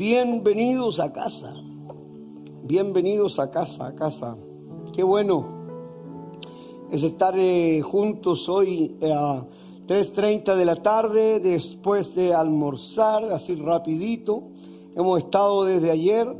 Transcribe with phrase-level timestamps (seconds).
[0.00, 1.52] Bienvenidos a casa.
[2.62, 4.34] Bienvenidos a casa, a casa.
[4.94, 5.46] Qué bueno
[6.90, 9.46] es estar eh, juntos hoy eh, a
[9.86, 14.44] 3.30 de la tarde después de almorzar, así rapidito.
[14.96, 16.34] Hemos estado desde ayer.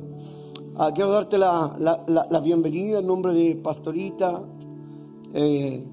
[0.76, 4.40] Ah, quiero darte la, bienvenida en nombre de Pastorita.
[5.34, 5.86] Eh,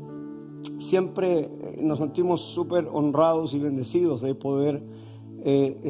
[0.79, 1.49] siempre
[1.81, 4.81] nos sentimos súper honrados y bendecidos de poder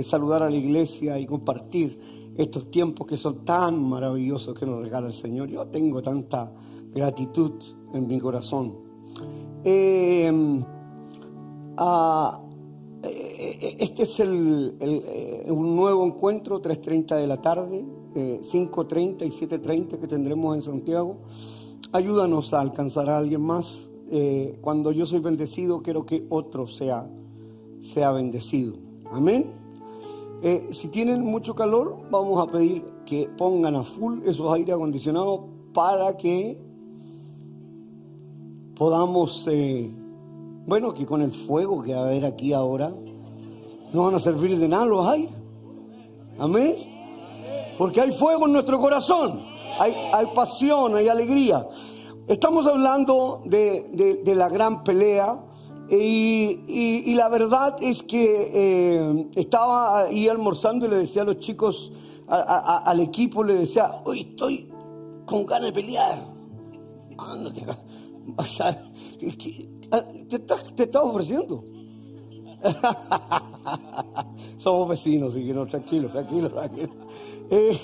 [0.04, 2.00] saludar a la iglesia y compartir
[2.38, 5.50] estos tiempos que son tan maravillosos que nos regala el Señor.
[5.50, 6.52] Yo tengo tanta
[6.94, 7.54] gratitud
[7.94, 8.76] en mi corazón.
[9.64, 10.32] Eh,
[13.04, 17.84] eh, este es el, eh, un nuevo encuentro, 3.30 de la tarde,
[18.16, 21.18] 5.30 y 7.30 que tendremos en Santiago.
[21.92, 23.90] Ayúdanos a alcanzar a alguien más.
[24.62, 27.10] cuando yo soy bendecido, quiero que otro sea,
[27.82, 28.87] sea bendecido.
[29.12, 29.54] Amén.
[30.42, 35.42] Eh, si tienen mucho calor, vamos a pedir que pongan a full esos aire acondicionados
[35.74, 36.60] para que
[38.76, 39.92] podamos, eh,
[40.68, 42.94] bueno, que con el fuego que va a haber aquí ahora,
[43.94, 45.34] no van a servir de nada los aires.
[46.38, 46.76] Amén.
[47.78, 49.42] Porque hay fuego en nuestro corazón,
[49.80, 51.68] hay, pasión, hay alegría.
[52.28, 55.47] Estamos hablando de la gran pelea
[55.90, 61.92] y, la verdad es que eh, estaba ahí almorzando y le decía a los chicos,
[62.28, 64.70] al equipo, le decía, hoy estoy
[65.26, 66.28] con ganas de pelear.
[69.90, 71.64] Ah, te, estás, ofreciendo.
[74.58, 76.52] Somos vecinos, y que no, tranquilos, tranquilos,
[77.50, 77.80] eh,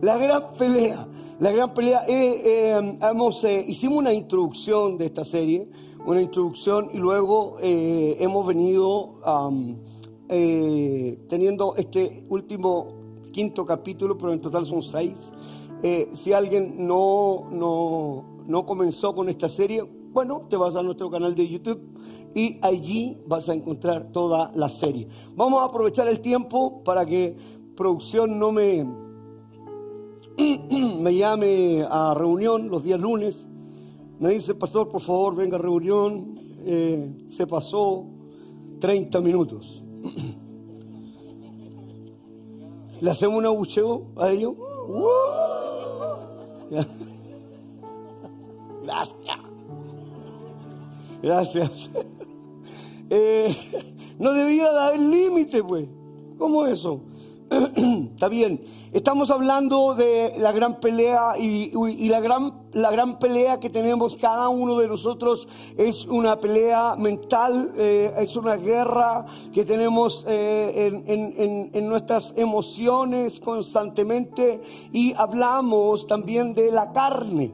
[0.00, 1.08] la gran pelea,
[1.40, 2.04] la gran pelea.
[2.06, 5.68] Eh, hemos, hicimos una introducción de esta serie
[6.06, 9.20] una introducción y luego eh, hemos venido
[10.28, 12.88] eh, teniendo este último
[13.32, 15.32] quinto capítulo, pero en total son seis.
[15.82, 21.10] Eh, si alguien no, no, no comenzó con esta serie, bueno, te vas a nuestro
[21.10, 21.80] canal de YouTube
[22.34, 25.08] y allí vas a encontrar toda la serie.
[25.34, 27.36] Vamos a aprovechar el tiempo para que
[27.76, 28.84] producción no me,
[31.00, 33.46] me llame a reunión los días lunes
[34.20, 36.38] me dice, pastor, por favor, venga a reunión.
[36.64, 38.04] Eh, se pasó
[38.78, 39.82] 30 minutos.
[43.00, 44.54] ¿Le hacemos un abucheo a ellos?
[48.82, 49.38] Gracias.
[51.22, 51.90] Gracias.
[53.12, 53.52] Eh,
[54.20, 55.88] no debía dar límite, pues.
[56.38, 57.00] ¿Cómo eso?
[58.14, 58.60] Está bien.
[58.92, 64.48] Estamos hablando de la gran pelea y, la, gran, la gran pelea que tenemos cada
[64.48, 71.88] uno de nosotros es una pelea mental, eh, es una guerra que tenemos eh, en,
[71.88, 74.62] nuestras emociones constantemente
[74.92, 77.52] y hablamos también de la carne.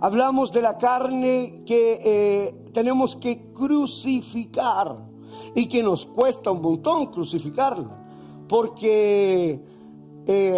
[0.00, 4.96] Hablamos de la carne que eh, tenemos que crucificar
[5.54, 8.07] y que nos cuesta un montón crucificarla
[8.48, 9.60] porque
[10.26, 10.56] eh,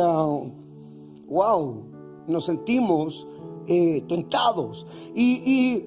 [1.29, 1.85] wow,
[2.27, 3.27] nos sentimos
[3.67, 4.87] eh, tentados.
[5.15, 5.85] Y,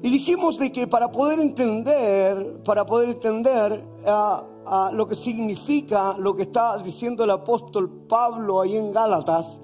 [0.00, 6.36] dijimos de que para poder entender, para poder entender ah, ah, lo que significa lo
[6.36, 9.60] que está diciendo el apóstol Pablo ahí en Gálatas,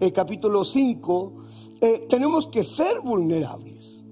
[0.00, 1.32] eh, capítulo 5,
[2.08, 4.02] tenemos que ser vulnerables.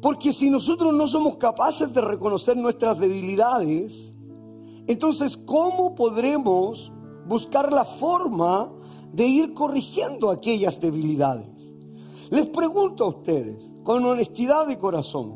[0.00, 4.10] Porque si nosotros no somos capaces de reconocer nuestras debilidades,
[4.92, 6.92] entonces, ¿cómo podremos
[7.26, 8.72] buscar la forma
[9.12, 11.48] de ir corrigiendo aquellas debilidades.
[12.30, 15.34] Les pregunto a ustedes, con honestidad de corazón,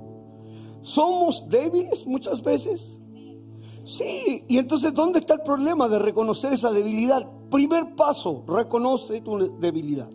[0.82, 3.00] ¿somos débiles muchas veces?
[3.84, 7.28] Sí, y entonces ¿dónde está el problema de reconocer esa debilidad?
[7.50, 10.10] Primer paso, reconoce tu debilidad.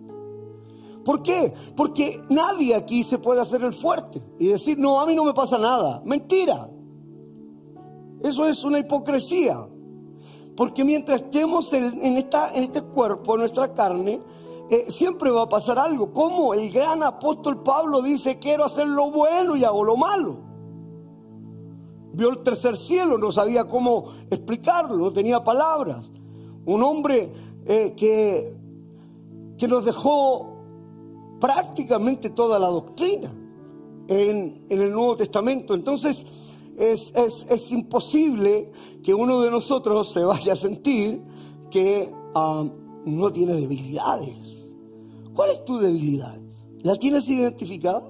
[1.04, 1.54] ¿Por qué?
[1.76, 5.34] Porque nadie aquí se puede hacer el fuerte y decir, no, a mí no me
[5.34, 6.02] pasa nada.
[6.06, 6.70] Mentira.
[8.24, 9.68] Eso es una hipocresía.
[10.56, 14.20] Porque mientras estemos en, en este cuerpo, en nuestra carne,
[14.70, 16.12] eh, siempre va a pasar algo.
[16.12, 20.38] Como el gran apóstol Pablo dice, quiero hacer lo bueno y hago lo malo.
[22.14, 26.12] Vio el tercer cielo, no sabía cómo explicarlo, no tenía palabras.
[26.66, 27.32] Un hombre
[27.66, 28.54] eh, que,
[29.58, 30.58] que nos dejó
[31.40, 33.34] prácticamente toda la doctrina
[34.08, 35.74] en, en el Nuevo Testamento.
[35.74, 36.26] Entonces,
[36.80, 38.72] es, imposible
[39.04, 41.22] que uno de nosotros se vaya a sentir
[41.70, 42.66] que ah,
[43.06, 44.66] no tiene debilidades.
[45.34, 46.38] ¿Cuál es tu debilidad?
[46.84, 48.04] ¿La tienes identificada?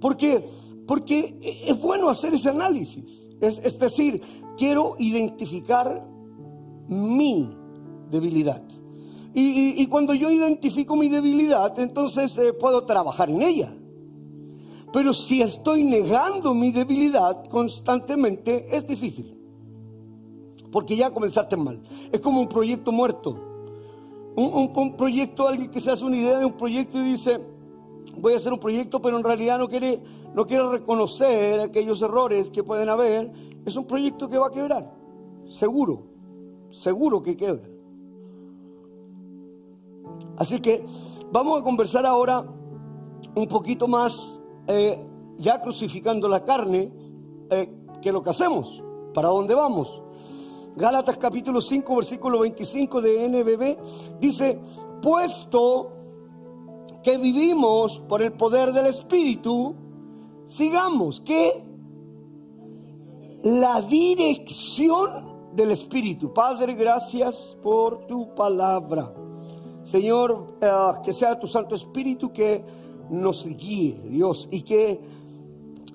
[0.00, 0.44] ¿Por qué?
[0.86, 3.28] Porque es bueno hacer ese análisis.
[3.40, 4.20] Es, es decir,
[4.56, 6.06] quiero identificar
[6.88, 7.48] mi
[8.10, 8.62] debilidad.
[9.34, 13.74] Y, cuando yo identifico mi debilidad, entonces eh, puedo trabajar en ella.
[14.92, 19.38] Pero si estoy negando mi debilidad constantemente, es difícil.
[20.70, 21.82] Porque ya comenzaste mal.
[22.10, 23.36] Es como un proyecto muerto.
[24.34, 27.40] Un, proyecto, alguien que se hace una idea de un proyecto y dice,
[28.18, 30.00] voy a hacer un proyecto, pero en realidad no quiere,
[30.34, 33.30] no quiere reconocer aquellos errores que pueden haber.
[33.64, 34.92] Es un proyecto que va a quebrar.
[35.48, 36.04] Seguro.
[36.70, 37.68] Seguro que quebra.
[40.36, 40.84] Así que
[41.30, 42.44] vamos a conversar ahora
[43.34, 44.98] un poquito más eh,
[45.38, 46.92] ya crucificando la carne,
[47.50, 47.70] eh,
[48.00, 48.82] que lo que hacemos,
[49.14, 50.02] para dónde vamos.
[50.76, 54.58] Gálatas capítulo 5, versículo 25 de NBB dice,
[55.02, 55.92] puesto
[57.02, 59.74] que vivimos por el poder del Espíritu,
[60.46, 61.62] sigamos que
[63.42, 66.32] la dirección del Espíritu.
[66.32, 69.12] Padre, gracias por tu palabra.
[69.84, 70.70] Señor, eh,
[71.04, 72.64] que sea tu Santo Espíritu que
[73.12, 75.00] nos guíe, Dios, y que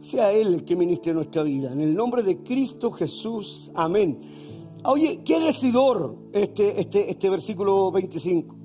[0.02, 1.72] sea Él el que ministre nuestra vida.
[1.72, 4.20] En el nombre de Cristo Jesús, amén.
[4.86, 8.56] Oye, qué decidor este, este, este versículo 25.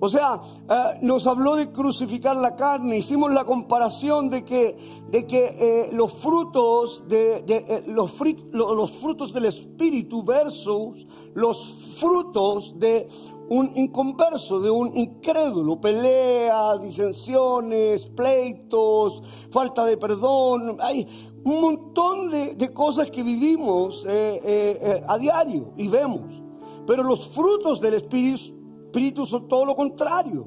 [0.00, 4.76] O sea, eh, nos habló de crucificar la carne, hicimos la comparación de que,
[5.10, 8.12] de que eh, los frutos de, eh, los,
[8.52, 13.08] los frutos del espíritu versus los frutos de
[13.48, 21.06] un inconverso, de un incrédulo, pelea, disensiones, pleitos, falta de perdón, hay
[21.44, 26.42] un montón de, cosas que vivimos eh, eh, eh, a diario y vemos,
[26.86, 30.46] pero los frutos del espíritu son todo lo contrario.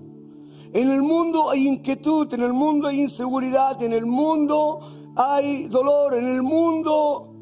[0.73, 4.79] En el mundo hay inquietud, en el mundo hay inseguridad, en el mundo
[5.15, 7.33] hay dolor, en el mundo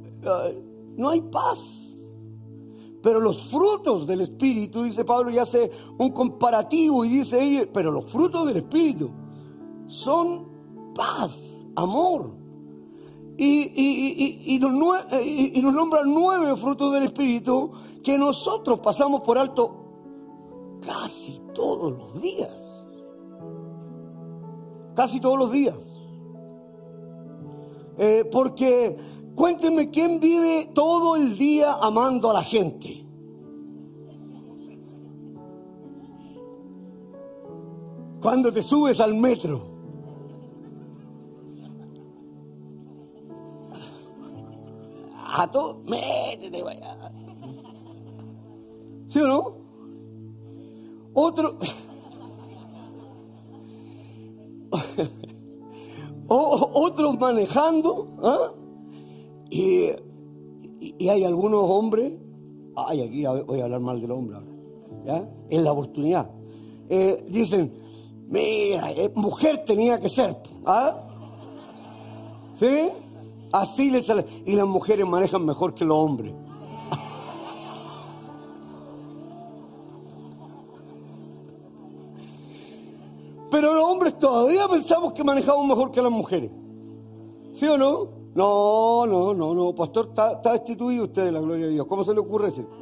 [0.97, 1.84] no hay paz.
[3.05, 5.69] Pero los frutos del Espíritu, dice Pablo, y hace
[5.99, 9.11] un comparativo y dice, pero los frutos del Espíritu
[9.85, 10.47] son
[10.95, 11.39] paz,
[11.75, 12.35] amor.
[13.37, 14.73] Y, nos,
[15.23, 17.73] y, nos nombran nueve frutos del Espíritu
[18.03, 22.49] que nosotros pasamos por alto casi todos los días.
[24.95, 25.77] Casi todos los días.
[27.99, 28.97] Eh, porque
[29.35, 33.05] Cuéntenme quién vive todo el día amando a la gente.
[38.21, 39.75] Cuando te subes al metro.
[45.37, 47.11] A todo, métete, vaya.
[49.09, 49.57] ¿Sí o no?
[51.13, 51.59] Otro.
[56.27, 58.07] otros manejando.
[58.23, 58.51] ¿ah?
[59.55, 59.89] Y,
[61.07, 62.11] hay algunos hombres,
[62.75, 64.51] ay, aquí voy a hablar mal del hombre ahora,
[65.05, 65.29] ¿ya?
[65.49, 66.29] En la oportunidad.
[66.89, 67.73] Eh, dicen,
[68.27, 70.35] mira, eh, mujer tenía que ser,
[70.65, 71.07] ¿ah?
[72.59, 72.89] ¿Sí?
[73.53, 74.25] Así les sale.
[74.45, 76.33] Y las mujeres manejan mejor que los hombres.
[83.51, 86.51] Pero los hombres todavía pensamos que manejamos mejor que las mujeres.
[87.53, 88.24] ¿Sí o no?
[88.35, 91.87] No, no, no, no, pastor, está, destituido usted, la gloria de Dios.
[91.87, 92.67] ¿Cómo se le ocurre decir?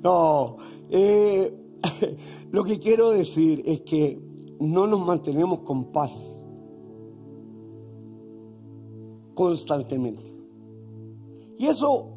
[0.00, 0.58] No,
[0.90, 1.52] eh,
[2.52, 4.20] lo que quiero decir es que
[4.60, 6.12] no nos mantenemos con paz
[9.34, 10.32] constantemente.
[11.56, 12.10] Y eso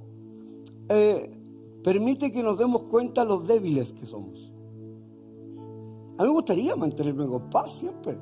[0.89, 1.35] eh,
[1.83, 4.51] permite que nos demos cuenta los débiles que somos.
[6.19, 8.15] A mí me gustaría mantenerme con paz siempre,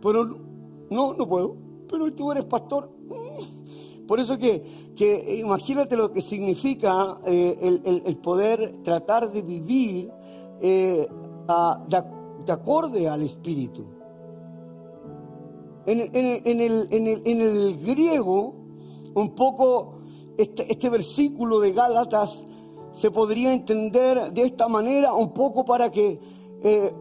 [0.00, 0.51] pero
[0.92, 1.56] no, no puedo.
[1.88, 2.90] Pero tú eres pastor.
[4.06, 10.10] Por eso que, que imagínate lo que significa eh, el, poder tratar de vivir
[10.60, 11.08] eh,
[11.88, 13.84] de, acorde al Espíritu.
[15.86, 18.54] En, el, en, el, griego,
[19.14, 20.00] un poco
[20.36, 22.44] este, este versículo de Gálatas
[22.92, 26.20] se podría entender de esta manera, un poco para que
[26.62, 26.94] eh,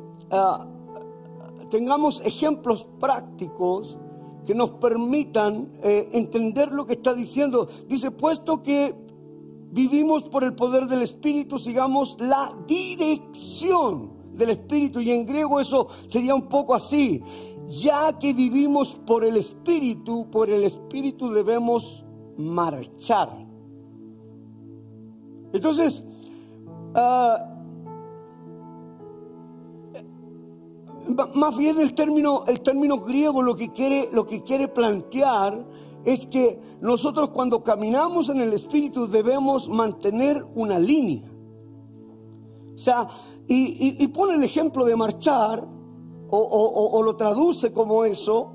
[1.72, 3.98] tengamos ejemplos prácticos
[4.46, 7.68] que nos permitan eh, entender lo que está diciendo.
[7.88, 8.94] Dice, puesto que
[9.72, 15.00] vivimos por el poder del Espíritu, sigamos la dirección del Espíritu.
[15.00, 17.24] Y en griego eso sería un poco así.
[17.68, 22.04] Ya que vivimos por el Espíritu, por el Espíritu debemos
[22.38, 23.30] marchar.
[25.54, 26.04] Entonces,
[26.96, 27.50] uh,
[31.34, 35.65] más bien el término, el término griego lo que quiere, lo que quiere plantear
[36.06, 41.24] es que nosotros cuando caminamos en el Espíritu debemos mantener una línea.
[42.75, 43.08] O sea,
[43.48, 45.68] y, pone el ejemplo de marchar,
[46.30, 48.53] o, lo traduce como eso,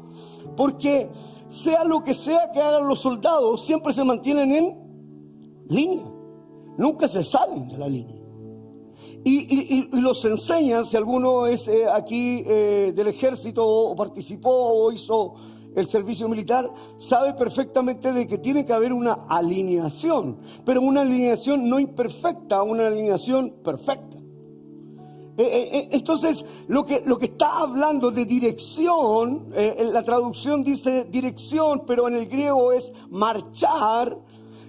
[0.57, 1.11] porque
[1.51, 6.07] sea lo que sea que hagan los soldados, siempre se mantienen en línea,
[6.79, 8.16] nunca se salen de la línea.
[9.25, 15.35] Y, los enseñan, si alguno es eh, aquí eh, del ejército o participó o hizo
[15.75, 21.69] el servicio militar, sabe perfectamente de que tiene que haber una alineación, pero una alineación
[21.69, 24.17] no imperfecta, una alineación perfecta.
[25.39, 32.09] Eh, entonces, lo que, lo que está hablando de dirección, la traducción dice dirección, pero
[32.09, 34.17] en el griego es marchar,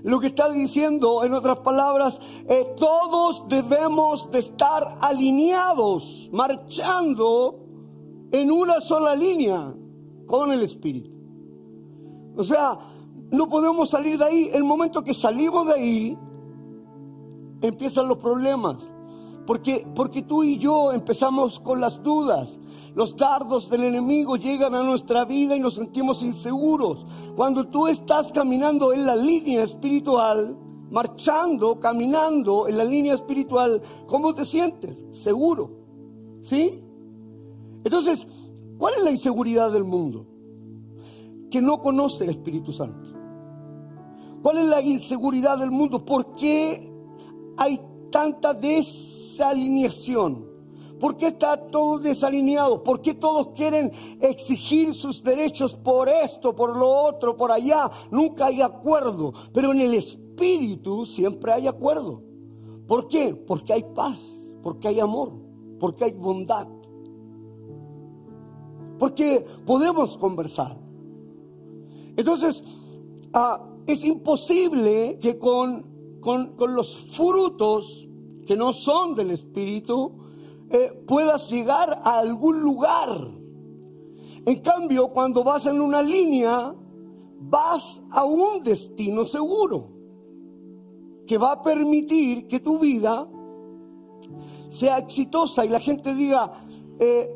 [0.07, 7.59] lo que está diciendo, en otras palabras, eh, todos debemos de estar alineados, marchando
[8.31, 9.75] en una sola línea
[10.25, 11.11] con el Espíritu.
[12.37, 12.79] O sea,
[13.31, 14.49] no podemos salir de ahí.
[14.53, 16.17] El momento que salimos de ahí,
[17.61, 18.89] empiezan los problemas.
[19.45, 22.57] Porque, porque tú y yo empezamos con las dudas.
[22.97, 27.05] Los dardos del enemigo llegan a nuestra vida y nos sentimos inseguros.
[27.35, 30.57] Cuando tú estás caminando en la línea espiritual,
[30.89, 35.05] marchando, caminando en la línea espiritual, ¿cómo te sientes?
[35.11, 35.69] Seguro.
[36.41, 36.83] ¿Sí?
[37.83, 38.27] Entonces,
[38.79, 40.25] ¿cuál es la inseguridad del mundo?
[41.51, 43.09] Que no conoce el Espíritu Santo.
[44.41, 46.03] ¿Cuál es la inseguridad del mundo?
[46.03, 46.91] ¿Por qué
[47.57, 50.46] hay tanta desalineación?
[50.99, 52.81] ¿Por qué está todo desalineado?
[52.81, 57.89] ¿Por qué todos quieren exigir sus derechos por esto, por lo otro, por allá?
[58.09, 59.33] Nunca hay acuerdo.
[59.53, 62.23] Pero en el espíritu siempre hay acuerdo.
[62.87, 63.35] ¿Por qué?
[63.35, 64.19] Porque hay paz,
[64.63, 65.33] porque hay amor,
[65.79, 66.67] porque hay bondad.
[68.97, 70.77] Porque podemos conversar.
[72.15, 72.63] Entonces,
[73.33, 78.07] ah, es imposible que con, con, con los frutos
[78.47, 80.26] que no son del espíritu,
[80.69, 83.31] eh, puedas llegar a algún lugar.
[84.45, 86.73] En cambio, cuando vas en una línea,
[87.39, 89.89] vas a un destino seguro
[91.25, 93.27] que va a permitir que tu vida
[94.69, 96.65] sea exitosa y la gente diga,
[96.99, 97.29] eh,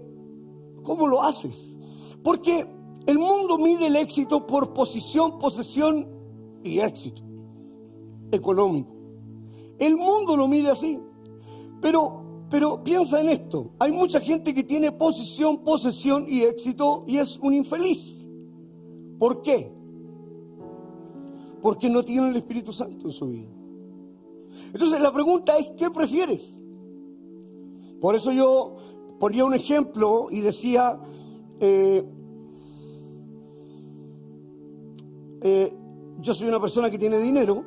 [0.83, 1.75] ¿cómo lo haces?
[2.23, 2.67] Porque
[3.05, 6.07] el mundo mide el éxito por posición, posesión
[6.63, 7.21] y éxito
[8.31, 8.95] económico.
[9.79, 11.00] El mundo lo mide así.
[11.81, 12.20] Pero
[12.51, 17.39] pero piensa en esto, hay mucha gente que tiene posición, posesión y éxito y es
[17.41, 18.25] un infeliz.
[19.17, 19.72] ¿Por qué?
[21.62, 23.48] Porque no tiene el Espíritu Santo en su vida.
[24.74, 26.60] Entonces la pregunta es, ¿qué prefieres?
[28.01, 28.75] Por eso yo
[29.17, 31.00] ponía un ejemplo y decía,
[31.62, 32.03] eh,
[35.41, 35.74] eh,
[36.20, 37.63] yo soy una persona que tiene dinero.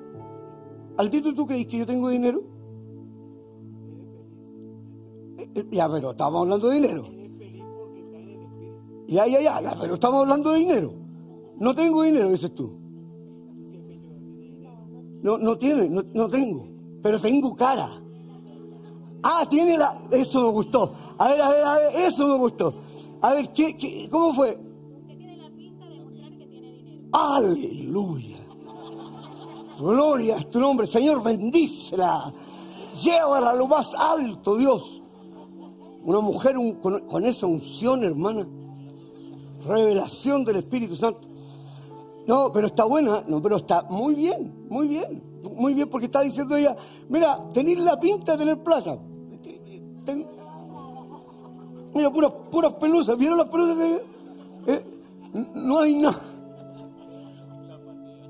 [0.99, 2.54] ¿Al título tú crees que yo tengo dinero?
[5.71, 7.09] Ya, pero estamos hablando de dinero.
[9.07, 10.93] Ya, ya, ya, ya, pero estamos hablando de dinero.
[11.59, 12.77] No tengo dinero, dices tú.
[15.23, 16.67] No, no tiene, no, no tengo.
[17.03, 18.03] Pero tengo cara.
[19.23, 20.03] Ah, tiene la.
[20.11, 20.93] Eso me gustó.
[21.19, 22.75] A ver, a ver, a ver, eso me gustó.
[23.21, 24.51] A ver, ¿qué, qué, cómo fue?
[24.51, 27.09] Usted tiene la pinta de mostrar que tiene dinero.
[27.13, 28.39] Aleluya.
[29.79, 32.33] Gloria a tu nombre, Señor, bendícela.
[33.03, 35.04] Llévala a lo más alto, Dios.
[36.05, 38.47] Una mujer con, esa unción, hermana.
[39.67, 41.29] Revelación del Espíritu Santo.
[42.27, 45.23] No, pero está buena, no, pero está muy bien, muy bien,
[45.57, 46.75] muy bien, porque está diciendo ella,
[47.09, 48.99] mira, tener la pinta de tener plata.
[51.95, 54.85] mira, puras, puras pelusas, ¿vieron las pelusas que eh,
[55.55, 56.23] No hay nada.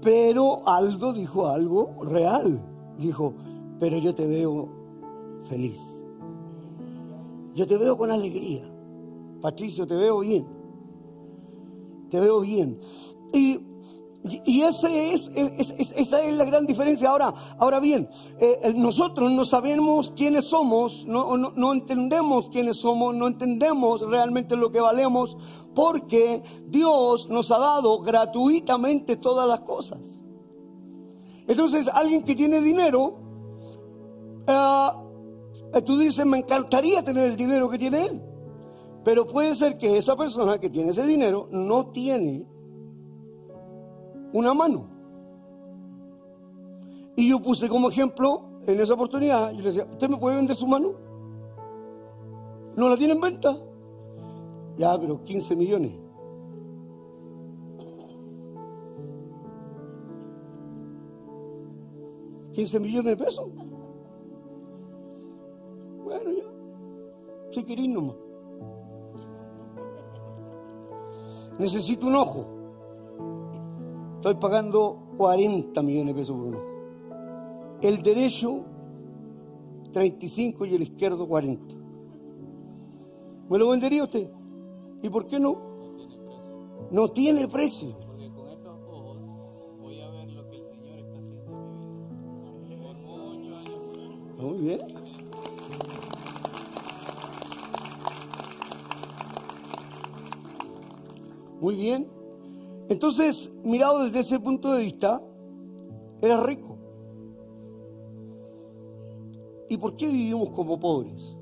[0.03, 2.61] Pero Aldo dijo algo real.
[2.99, 3.33] Dijo,
[3.81, 4.69] pero yo te veo
[5.49, 5.81] feliz.
[7.55, 8.69] Yo te veo con alegría.
[9.41, 10.47] Patricio, te veo bien.
[12.11, 12.81] Te veo bien.
[13.33, 13.61] Y,
[14.45, 15.31] y ese es,
[15.95, 17.11] esa es la gran diferencia.
[17.11, 18.09] Ahora, ahora bien,
[18.39, 24.73] eh, nosotros no sabemos quiénes somos, no, no, entendemos quiénes somos, no entendemos realmente lo
[24.73, 25.37] que valemos,
[25.75, 30.01] porque Dios nos ha dado gratuitamente todas las cosas.
[31.47, 33.19] Entonces, alguien que tiene dinero,
[34.47, 34.89] eh,
[35.83, 38.23] Tú dices, me encantaría tener el dinero que tiene él.
[39.05, 42.47] Pero puede ser que esa persona que tiene ese dinero no tiene
[44.33, 44.89] una mano.
[47.17, 50.57] Y yo puse como ejemplo en esa oportunidad, yo le decía, ¿usted me puede vender
[50.57, 50.93] su mano?
[52.77, 53.57] ¿No la tiene en venta?
[54.77, 55.93] Ya, pero 15 millones.
[62.55, 63.47] ¿15 millones de pesos?
[66.05, 66.45] Bueno, ya.
[67.53, 68.17] Si querís nomás.
[71.59, 72.47] Necesito un ojo.
[74.17, 76.65] Estoy pagando 40 millones de pesos por un ojo.
[77.81, 78.65] El derecho,
[79.93, 81.75] 35 y el izquierdo, 40.
[83.49, 84.31] ¿Me lo vendería usted?
[85.03, 85.57] ¿Y por qué no?
[86.91, 87.95] No tiene precio.
[88.07, 89.19] Porque con estos ojos
[89.81, 90.01] voy
[101.65, 102.07] Muy bien.
[102.91, 105.23] Entonces, mirado desde ese punto de vista,
[106.21, 106.77] era rico.
[109.71, 111.39] ¿Y por qué vivimos como pobres?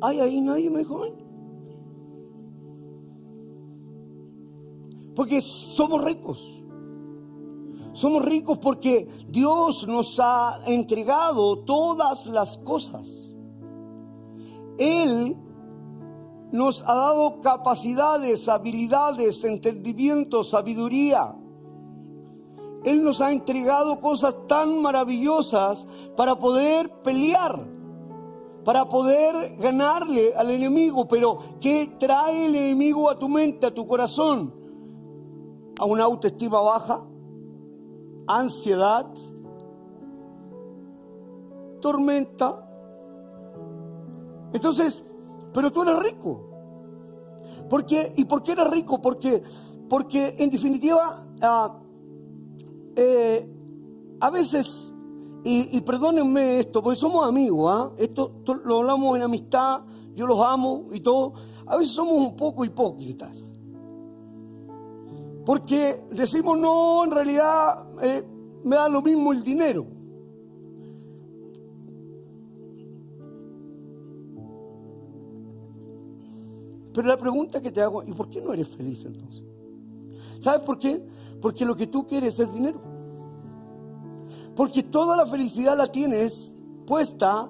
[0.00, 1.16] ¿Hay ahí nadie mejor?
[5.14, 6.64] Porque somos ricos.
[7.92, 13.08] Somos ricos porque Dios nos ha entregado todas las cosas.
[14.78, 15.36] Él
[16.52, 21.34] nos ha dado capacidades, habilidades, entendimiento, sabiduría.
[22.84, 27.64] Él nos ha entregado cosas tan maravillosas para poder pelear,
[28.64, 31.08] para poder ganarle al enemigo.
[31.08, 34.52] Pero ¿qué trae el enemigo a tu mente, a tu corazón?
[35.80, 37.02] A una autoestima baja,
[38.26, 39.06] ansiedad,
[41.80, 42.68] tormenta.
[44.52, 45.02] Entonces,
[45.52, 46.48] pero tú eres rico.
[47.68, 47.86] ¿Por?
[48.16, 49.00] ¿Y por qué eres rico?
[49.00, 49.42] Porque,
[49.88, 51.26] porque en definitiva,
[52.96, 53.48] eh,
[54.20, 54.94] a veces,
[55.44, 57.90] y, perdónenme esto, porque somos amigos, ¿ah?
[57.98, 59.80] esto, esto lo hablamos en amistad,
[60.14, 61.32] yo los amo y todo,
[61.66, 63.36] a veces somos un poco hipócritas.
[65.44, 68.24] Porque decimos, no, en realidad eh,
[68.64, 69.86] me da lo mismo el dinero.
[76.92, 79.44] Pero la pregunta que te hago, ¿y por qué no eres feliz entonces?
[80.40, 81.02] ¿Sabes por qué?
[81.40, 82.80] Porque lo que tú quieres es dinero.
[84.54, 86.54] Porque toda la felicidad la tienes
[86.86, 87.48] puesta,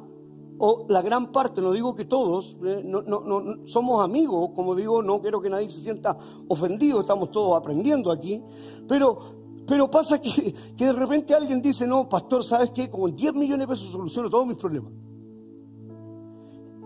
[0.58, 4.76] o la gran parte, no digo que todos, eh, no, no, no, somos amigos, como
[4.76, 8.40] digo, no quiero que nadie se sienta ofendido, estamos todos aprendiendo aquí,
[8.86, 9.18] pero,
[9.66, 12.88] pero pasa que, que de repente alguien dice, no, pastor, ¿sabes qué?
[12.88, 14.92] Con 10 millones de pesos soluciono todos mis problemas.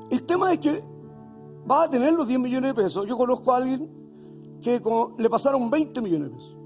[0.09, 0.83] El tema es que
[1.67, 3.07] vas a tener los 10 millones de pesos.
[3.07, 3.91] Yo conozco a alguien
[4.63, 4.81] que
[5.19, 6.57] le pasaron 20 millones de pesos.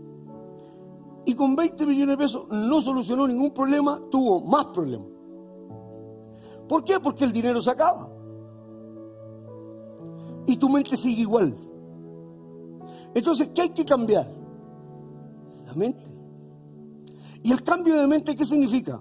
[1.26, 5.08] Y con 20 millones de pesos no solucionó ningún problema, tuvo más problemas.
[6.68, 7.00] ¿Por qué?
[7.00, 8.08] Porque el dinero se acaba.
[10.46, 11.56] Y tu mente sigue igual.
[13.14, 14.30] Entonces, ¿qué hay que cambiar?
[15.66, 16.10] La mente.
[17.42, 19.00] ¿Y el cambio de mente qué significa?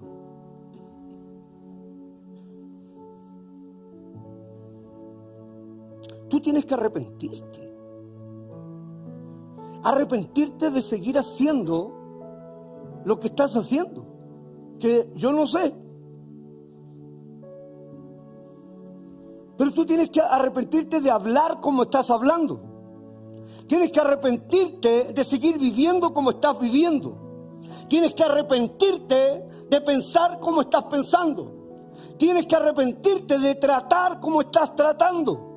[6.40, 7.74] Tienes que arrepentirte.
[9.82, 11.92] Arrepentirte de seguir haciendo
[13.04, 14.06] lo que estás haciendo.
[14.78, 15.74] Que yo no sé.
[19.56, 22.62] Pero tú tienes que arrepentirte de hablar como estás hablando.
[23.66, 27.58] Tienes que arrepentirte de seguir viviendo como estás viviendo.
[27.88, 31.54] Tienes que arrepentirte de pensar como estás pensando.
[32.16, 35.49] Tienes que arrepentirte de tratar como estás tratando.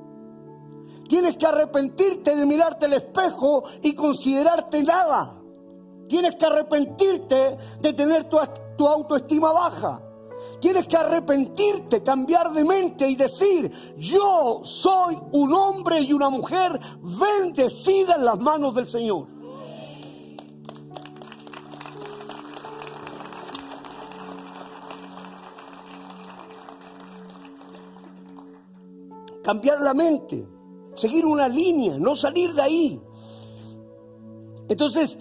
[1.14, 5.40] Tienes que arrepentirte de mirarte al espejo y considerarte nada.
[6.10, 8.40] Tienes que arrepentirte de tener tu,
[8.76, 10.02] tu autoestima baja.
[10.60, 16.80] Tienes que arrepentirte, cambiar de mente y decir, yo soy un hombre y una mujer
[17.04, 19.28] bendecida en las manos del Señor.
[29.44, 30.48] Cambiar la mente,
[30.94, 33.02] seguir una línea, no salir de ahí.
[34.68, 35.18] Entonces,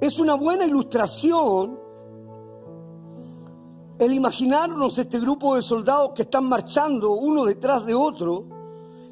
[0.00, 1.78] es una buena ilustración
[3.98, 8.44] el imaginarnos este grupo de soldados que están marchando uno detrás de otro,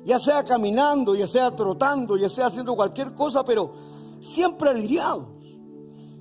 [0.05, 3.73] ya sea caminando, ya sea trotando, ya sea haciendo cualquier cosa, pero
[4.23, 5.27] siempre alineados.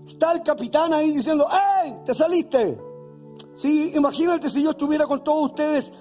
[0.08, 1.48] Está el capitán ahí diciendo,
[1.84, 1.98] ¡Ey!
[2.04, 2.80] ¡Te saliste!
[3.56, 5.94] Sí, imagínate si yo estuviera con todos ustedes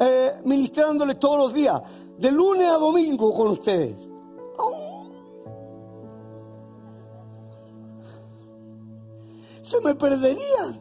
[0.00, 1.80] eh, ministrándoles todos los días,
[2.18, 3.96] de lunes a domingo con ustedes.
[9.62, 10.80] Se me perderían.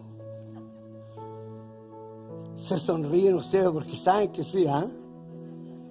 [2.56, 4.88] Se sonríen ustedes porque saben que sí, ¿ah?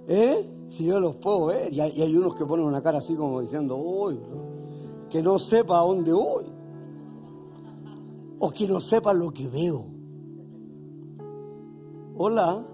[0.09, 0.51] ¿Eh?
[0.71, 1.73] Si yo los puedo ver.
[1.73, 4.19] Y hay, unos que ponen una cara así como diciendo, uy,
[5.11, 6.45] que no sepa a dónde voy.
[8.39, 9.85] o que no sepa lo que veo.
[12.17, 12.65] Hola.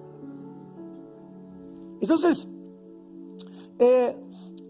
[2.01, 2.47] Entonces,
[3.85, 4.17] eh,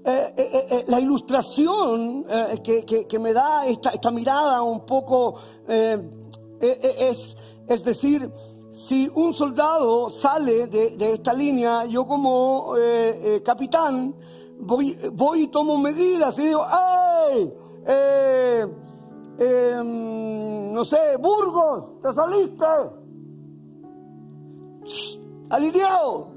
[0.05, 2.25] eh, eh, la ilustración
[2.65, 5.37] que, me da esta, mirada un poco
[5.69, 7.37] es,
[7.69, 8.33] es decir,
[8.73, 12.73] si un soldado sale de, de esta línea, yo como
[13.45, 14.17] capitán
[14.61, 17.53] voy, voy y tomo medidas y digo, ¡ay!
[19.39, 22.67] Em, no sé, Burgos, te saliste.
[25.51, 26.32] Alineado.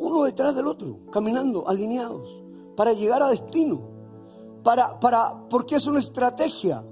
[0.00, 2.28] Uno detrás del otro, caminando, alineados,
[2.76, 3.88] para llegar a destino.
[4.64, 6.84] Para, para, porque es una estrategia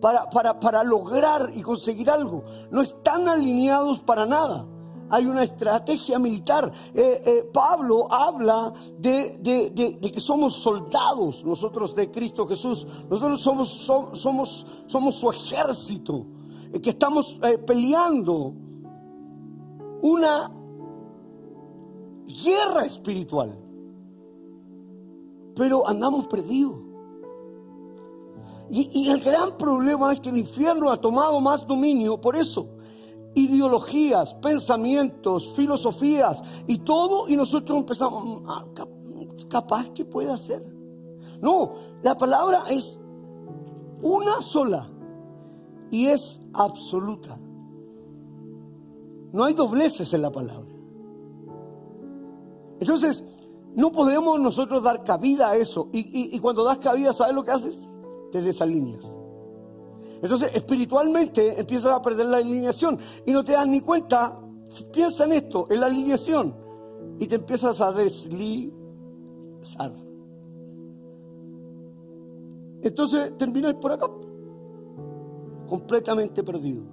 [0.00, 2.44] para, para, para lograr y conseguir algo.
[2.70, 4.66] No están alineados para nada
[5.08, 6.72] hay una estrategia militar.
[6.94, 9.40] Eh, eh, Pablo habla de,
[10.12, 12.86] que somos soldados nosotros de Cristo Jesús.
[13.08, 13.68] Nosotros somos,
[14.14, 16.26] somos, somos su ejército,
[16.72, 18.52] eh, que estamos peleando
[20.02, 20.50] una
[22.26, 23.58] guerra espiritual.
[25.54, 26.86] Pero andamos perdidos.
[28.68, 32.76] Y, el gran problema es que el infierno ha tomado más dominio por eso
[33.36, 38.64] ideologías, pensamientos, filosofías y todo, y nosotros empezamos, mm, ah,
[39.48, 40.64] capaz que puede hacer.
[41.42, 42.98] No, la palabra es
[44.00, 44.88] una sola
[45.90, 47.38] y es absoluta.
[49.32, 50.75] No hay dobleces en la palabra.
[52.80, 53.24] Entonces,
[53.74, 55.88] no podemos nosotros dar cabida a eso.
[55.92, 57.80] Y, y cuando das cabida, ¿sabes lo que haces?
[58.32, 59.06] Te desalineas.
[60.22, 64.40] Entonces, espiritualmente empiezas a perder la alineación y no te das ni cuenta.
[64.92, 66.54] Piensa en esto, en la alineación,
[67.18, 68.72] y te empiezas a deslizar.
[72.82, 74.08] Entonces terminas por acá,
[75.68, 76.84] completamente perdido,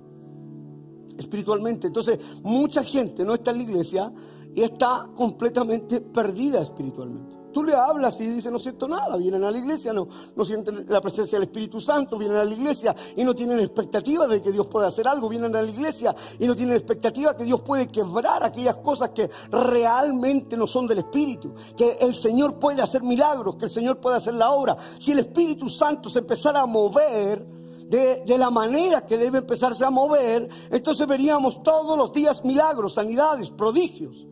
[1.18, 1.88] espiritualmente.
[1.88, 4.14] Entonces, mucha gente no está en la iglesia
[4.56, 7.44] y está completamente perdida espiritualmente.
[7.54, 10.08] Tú le hablas y dice, no siento nada, vienen a la iglesia, no,
[10.44, 14.42] sienten la presencia del Espíritu Santo, vienen a la iglesia y no tienen expectativa de
[14.42, 17.62] que Dios pueda hacer algo, vienen a la iglesia y no tienen expectativa que Dios
[17.62, 23.04] puede quebrar aquellas cosas que realmente no son del Espíritu, que el Señor puede hacer
[23.04, 24.76] milagros, que el Señor puede hacer la obra.
[24.98, 29.86] Si el Espíritu Santo se empezara a mover, de, de, la manera que debe empezarse
[29.86, 34.26] a mover, entonces veríamos todos los días milagros, sanidades, prodigios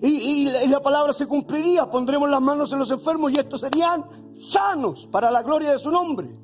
[0.00, 1.90] y, la palabra se cumpliría.
[1.90, 4.04] Pondremos las manos en los enfermos y estos serían
[4.38, 6.36] sanos para la gloria de su nombre.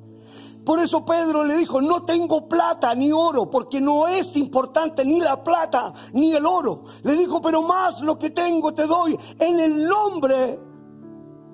[0.65, 5.21] Por eso Pedro le dijo, no tengo plata ni oro, porque no es importante ni
[5.21, 6.83] la plata ni el oro.
[7.03, 10.59] Le dijo, pero más lo que tengo te doy en el nombre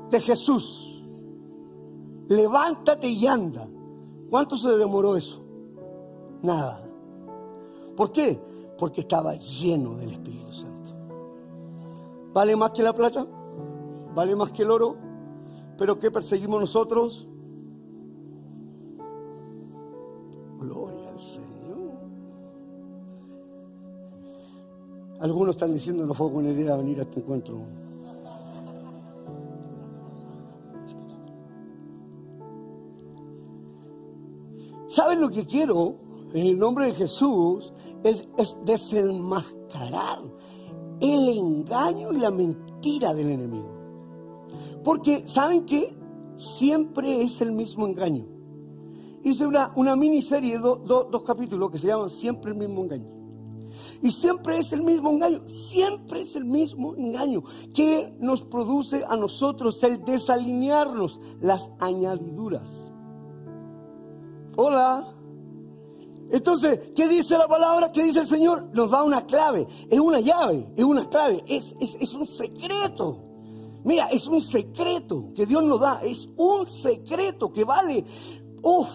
[0.10, 0.88] de Jesús.
[2.30, 3.68] Levántate y anda.
[4.30, 5.44] ¿Cuánto se demoró eso?
[6.42, 6.82] Nada.
[7.98, 8.40] ¿Por qué?
[8.78, 10.41] Porque estaba lleno del Espíritu.
[12.34, 13.26] ¿Vale más que la plata?
[14.16, 14.96] ¿Vale más que el oro?
[15.78, 17.28] ¿Pero qué perseguimos nosotros?
[20.60, 21.92] Gloria al Señor.
[25.20, 27.58] Algunos están diciendo no fue buena idea venir a este encuentro.
[34.90, 35.96] ¿Saben lo que quiero?
[36.34, 40.20] En el nombre de Jesús es, es desenmascarar
[41.02, 43.70] el engaño y la mentira del enemigo.
[44.84, 45.96] Porque, ¿saben qué?
[46.38, 48.26] Siempre es el mismo engaño.
[49.24, 53.22] Hice una, una miniserie, dos capítulos que se llaman Siempre el mismo engaño.
[54.02, 59.16] Y siempre es el mismo engaño, siempre es el mismo engaño que nos produce a
[59.16, 62.92] nosotros el desalinearnos, las añadiduras.
[64.56, 65.21] Hola.
[66.32, 67.92] Entonces, ¿qué dice la palabra?
[67.92, 68.70] ¿Qué dice el Señor?
[68.74, 73.18] Nos da una clave, es una llave, es una clave, es, es, un secreto.
[73.84, 78.06] Mira, es un secreto que Dios nos da, es un secreto que vale,
[78.64, 78.90] uff,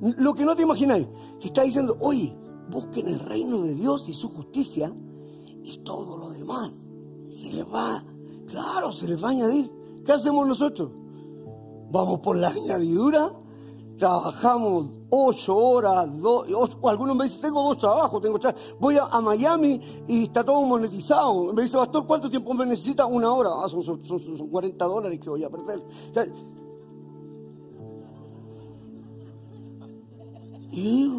[0.00, 1.06] lo que no te imagináis.
[1.40, 2.34] Te está diciendo, oye,
[2.70, 4.90] busquen el reino de Dios y su justicia
[5.62, 6.70] y todo lo demás
[7.30, 8.02] se les va,
[8.46, 9.70] claro, se les va a añadir.
[10.04, 10.90] ¿Qué hacemos nosotros?
[11.90, 13.32] Vamos por la añadidura,
[13.98, 16.08] trabajamos ocho horas,
[16.84, 18.40] algunos me dicen, tengo dos trabajos, tengo
[18.80, 21.52] voy a, Miami y está todo monetizado.
[21.52, 23.04] Me dice, pastor, ¿cuánto tiempo me necesita?
[23.04, 23.50] Una hora.
[23.62, 25.82] Ah, son, son, 40 dólares que voy a perder.
[30.70, 31.10] y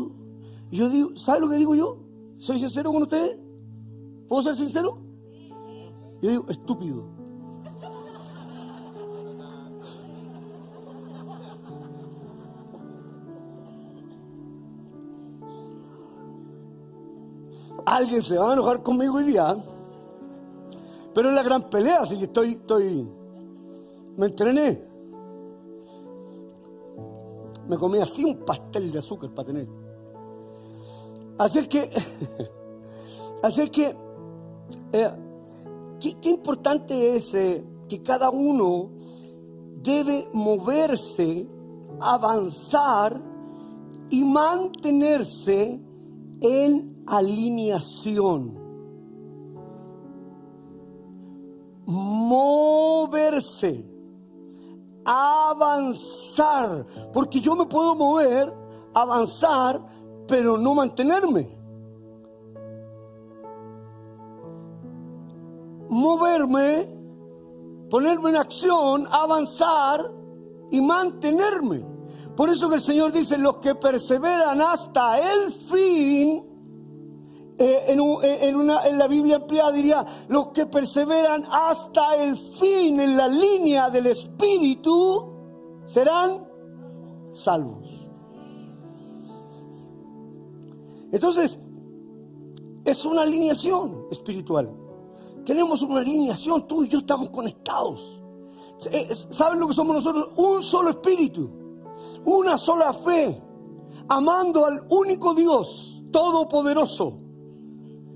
[0.72, 1.98] yo digo, ¿sabe lo que digo yo?
[2.38, 3.38] ¿Soy sincero con ustedes?
[4.28, 4.98] ¿Puedo ser sincero?
[6.20, 7.13] Yo digo, estúpido.
[17.86, 19.56] Alguien se va a enojar conmigo hoy día.
[21.14, 23.08] Pero es la gran pelea, así que estoy, estoy,
[24.18, 24.82] me entrené.
[27.68, 29.68] Me comí así un pastel de azúcar para tener.
[31.38, 31.92] Así es que,
[33.44, 33.96] así es que,
[34.92, 35.12] eh,
[36.00, 38.90] qué, importante es eh, que cada uno
[39.82, 41.48] debe moverse,
[42.00, 43.22] avanzar
[44.10, 45.80] y mantenerse
[46.42, 48.62] en alineación.
[51.86, 53.86] Moverse,
[55.06, 58.54] avanzar, porque yo me puedo mover,
[58.94, 59.82] avanzar,
[60.28, 61.58] pero no mantenerme.
[65.90, 66.90] Moverme,
[67.90, 70.10] ponerme en acción, avanzar
[70.72, 71.86] y mantenerme.
[72.36, 76.53] Por eso que el Señor dice, los que perseveran hasta el fin,
[77.58, 82.36] eh, en, eh, en una, en la Biblia ampliada diría, los que perseveran hasta el
[82.38, 85.34] fin en la línea del Espíritu,
[85.86, 86.48] serán
[87.32, 87.90] salvos.
[91.12, 91.60] Entonces,
[92.86, 94.72] es una alineación espiritual.
[95.46, 98.20] Tenemos una alineación, tú y yo estamos conectados.
[98.92, 100.32] Eh, ¿Saben lo que somos nosotros?
[100.38, 101.50] Un solo espíritu,
[102.26, 103.42] una sola fe,
[104.08, 107.23] amando al único Dios, todopoderoso.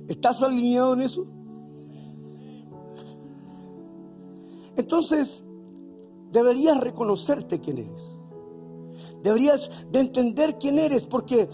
[0.07, 1.25] ¿Estás alineado en eso?
[4.75, 5.43] Entonces,
[6.31, 8.17] deberías reconocerte quién eres.
[9.23, 11.49] Deberías de entender quién eres, porque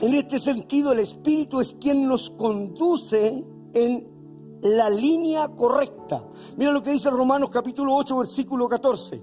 [0.00, 4.08] en este sentido el Espíritu es quien nos conduce en
[4.62, 6.26] la línea correcta.
[6.56, 9.22] Mira lo que dice Romanos capítulo 8, versículo 14.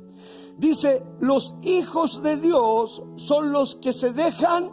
[0.57, 4.69] Dice, los hijos de Dios son los que se dejan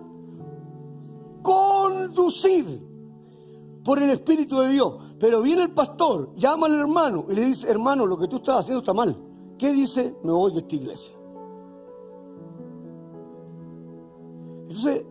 [1.42, 2.87] conducir
[3.88, 4.96] por el Espíritu de Dios.
[5.18, 8.58] Pero viene el pastor, llama al hermano y le dice, hermano, lo que tú estás
[8.58, 9.16] haciendo está mal.
[9.56, 10.14] ¿Qué dice?
[10.22, 11.14] Me voy de esta iglesia.
[14.64, 15.06] Entonces,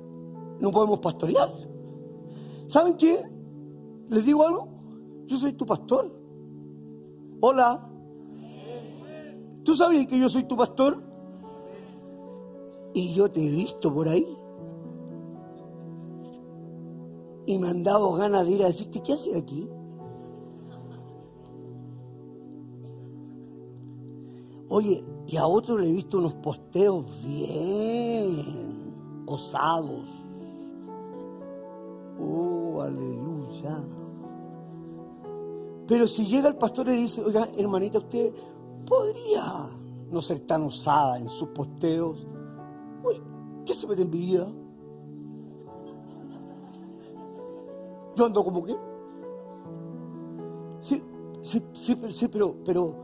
[0.60, 1.52] no podemos pastorear.
[2.68, 3.20] ¿Saben qué?
[4.10, 4.68] ¿Les digo algo?
[5.26, 6.14] Yo soy tu pastor.
[7.42, 7.84] Hola.
[9.64, 11.02] ¿Tú sabías que yo soy tu pastor?
[12.94, 14.38] Y yo te he visto por ahí.
[17.48, 19.68] Y me han dado ganas de ir a decirte, ¿qué haces aquí?
[24.68, 30.10] Oye, y a otro le he visto unos posteos bien osados.
[32.20, 33.82] Oh, aleluya.
[35.88, 38.34] Pero si llega el pastor y le dice, oiga, hermanita, usted
[38.86, 39.70] podría
[40.12, 42.28] no ser tan osada en sus posteos.
[43.06, 43.22] Uy,
[43.66, 44.50] ¿qué se mete en mi vida?
[48.18, 48.76] Yo ando como que.
[50.82, 51.04] Sí,
[51.44, 52.96] sí, sí, sí, pero, pero,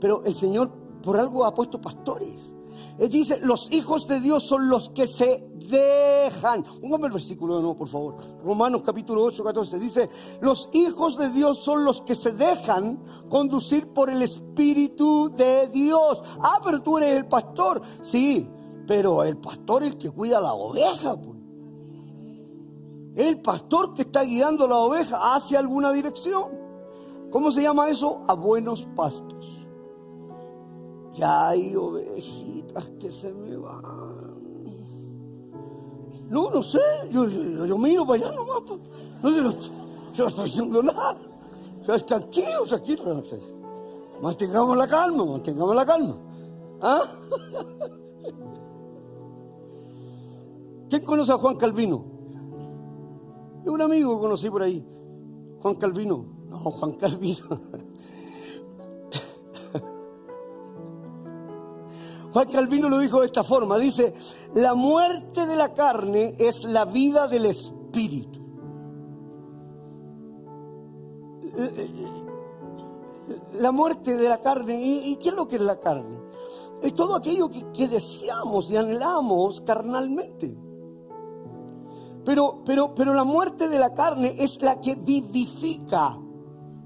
[0.00, 2.52] pero el Señor por algo ha puesto pastores.
[2.98, 6.64] Él dice, los hijos de Dios son los que se dejan.
[6.80, 8.16] Póngame el versículo de nuevo, por favor.
[8.42, 9.78] Romanos capítulo 8, 14.
[9.78, 15.68] Dice, los hijos de Dios son los que se dejan conducir por el Espíritu de
[15.68, 16.20] Dios.
[16.40, 17.80] Ah, pero tú eres el pastor.
[18.02, 18.48] Sí,
[18.88, 21.16] pero el pastor es el que cuida la oveja.
[21.16, 21.37] pues.
[23.18, 26.44] El pastor que está guiando la oveja hacia alguna dirección.
[27.32, 28.22] ¿Cómo se llama eso?
[28.28, 29.58] A buenos pastos.
[31.14, 33.82] Ya hay ovejitas que se me van.
[36.30, 36.78] No, no sé,
[37.10, 38.60] yo, yo, miro para allá nomás.
[38.68, 38.80] pues.
[39.20, 39.72] No, yo, no estoy-
[40.14, 41.16] yo no estoy diciendo nada.
[41.88, 43.34] Yo, tranquilos, tranquilos.
[44.22, 46.16] Mantengamos la calma, mantengamos la calma.
[46.80, 47.02] ¿Ah?
[50.88, 52.16] ¿Quién conoce a Juan Calvino?
[53.68, 54.84] Un amigo que conocí por ahí.
[55.60, 56.24] Juan Calvino.
[56.48, 57.46] No, Juan Calvino.
[62.32, 63.78] Juan Calvino lo dijo de esta forma.
[63.78, 64.14] Dice,
[64.54, 68.38] la muerte de la carne es la vida del espíritu.
[73.54, 74.80] La muerte de la carne.
[74.80, 76.18] ¿Y, y qué es lo que es la carne?
[76.82, 80.67] Es todo aquello que, que deseamos y anhelamos carnalmente.
[82.28, 86.18] Pero, pero, pero la muerte de la carne es la que vivifica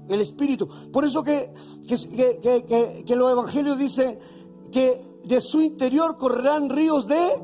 [0.07, 0.69] el espíritu.
[0.89, 1.53] Por eso que,
[1.85, 4.19] que, que, que, los evangelios dicen
[4.71, 7.43] que de su interior correrán ríos de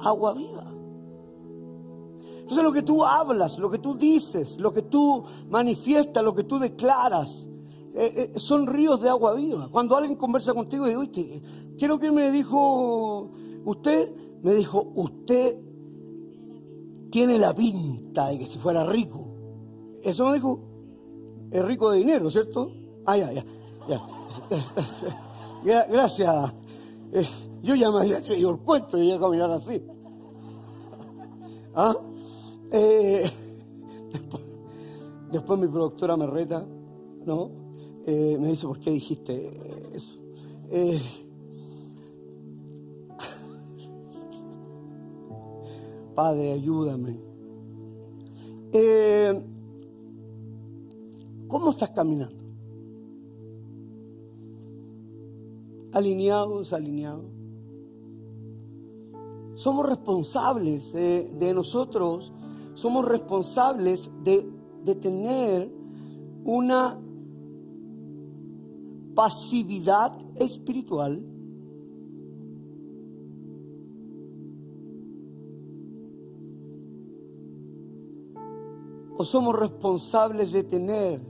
[0.00, 0.64] agua viva.
[2.40, 6.42] Entonces lo que tú hablas, lo que tú dices, lo que tú manifiestas, lo que
[6.42, 7.48] tú declaras,
[7.94, 9.68] eh, eh, son ríos de agua viva.
[9.70, 11.42] Cuando alguien conversa contigo y dice, oye,
[11.78, 13.30] quiero que me dijo
[13.64, 14.10] usted,
[14.42, 15.67] me dijo, usted
[17.10, 19.28] tiene la pinta de que si fuera rico.
[20.02, 20.60] Eso no dijo.
[21.50, 22.70] Es rico de dinero, ¿cierto?
[23.06, 23.44] Ah, ya, ya.
[25.64, 25.84] ya.
[25.86, 26.54] Gracias.
[27.12, 27.26] Eh,
[27.62, 29.82] yo ya me había creído el cuento y iba a caminar así.
[31.74, 31.96] ¿Ah?
[32.70, 33.30] Eh,
[35.32, 36.66] después, mi productora me reta,
[37.24, 37.50] ¿no?
[38.06, 39.50] Eh, me dice, ¿por qué dijiste
[39.94, 40.18] eso?
[46.18, 47.16] Padre, ayúdame.
[48.72, 49.40] Eh,
[51.46, 52.44] ¿Cómo estás caminando?
[55.92, 57.24] Alineados, alineados.
[59.54, 62.32] Somos responsables eh, de nosotros,
[62.74, 64.44] somos responsables de,
[64.82, 65.70] de tener
[66.44, 66.98] una
[69.14, 71.22] pasividad espiritual
[79.18, 81.20] o somos responsables de tener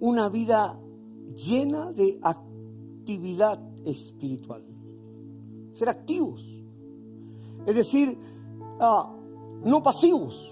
[0.00, 0.80] una vida
[1.36, 4.64] llena de actividad espiritual.
[5.72, 6.42] Ser activos.
[7.66, 8.18] Es decir,
[8.80, 9.14] ah,
[9.64, 10.50] no pasivos.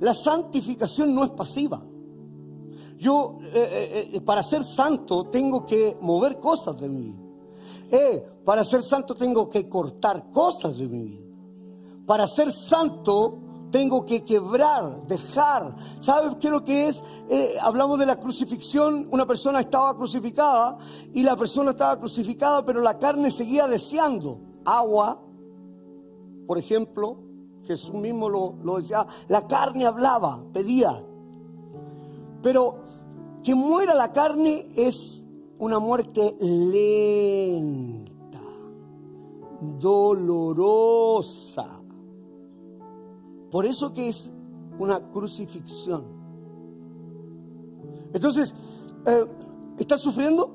[0.00, 1.82] La santificación no es pasiva.
[2.98, 7.24] Yo, eh, eh, eh, para ser santo, tengo que mover cosas de mi vida.
[7.90, 11.23] Eh, para ser santo, tengo que cortar cosas de mi vida.
[12.06, 15.74] Para ser santo, tengo que quebrar, dejar.
[15.98, 17.02] ¿Sabes qué es lo que es?
[17.28, 19.08] Eh, hablamos de la crucifixión.
[19.10, 20.78] Una persona estaba crucificada
[21.12, 25.20] y la persona estaba crucificada, pero la carne seguía deseando agua,
[26.46, 27.18] por ejemplo.
[27.64, 29.04] Jesús mismo lo, lo decía.
[29.26, 31.04] La carne hablaba, pedía.
[32.42, 32.76] Pero
[33.42, 35.24] que muera la carne es
[35.58, 38.38] una muerte lenta,
[39.80, 41.80] dolorosa.
[43.54, 44.32] Por eso que es
[44.80, 46.02] una crucifixión.
[48.12, 48.52] Entonces,
[49.06, 49.26] eh,
[49.78, 50.50] ¿estás sufriendo?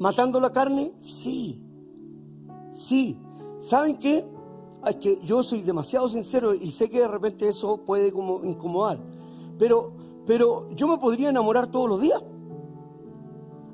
[0.00, 0.92] ¿Matando la carne?
[0.98, 1.62] Sí.
[2.72, 3.16] Sí.
[3.60, 4.26] ¿Saben qué?
[4.84, 8.98] Es que yo soy demasiado sincero y sé que de repente eso puede como incomodar.
[9.56, 9.92] Pero,
[10.26, 12.20] pero yo me podría enamorar todos los días.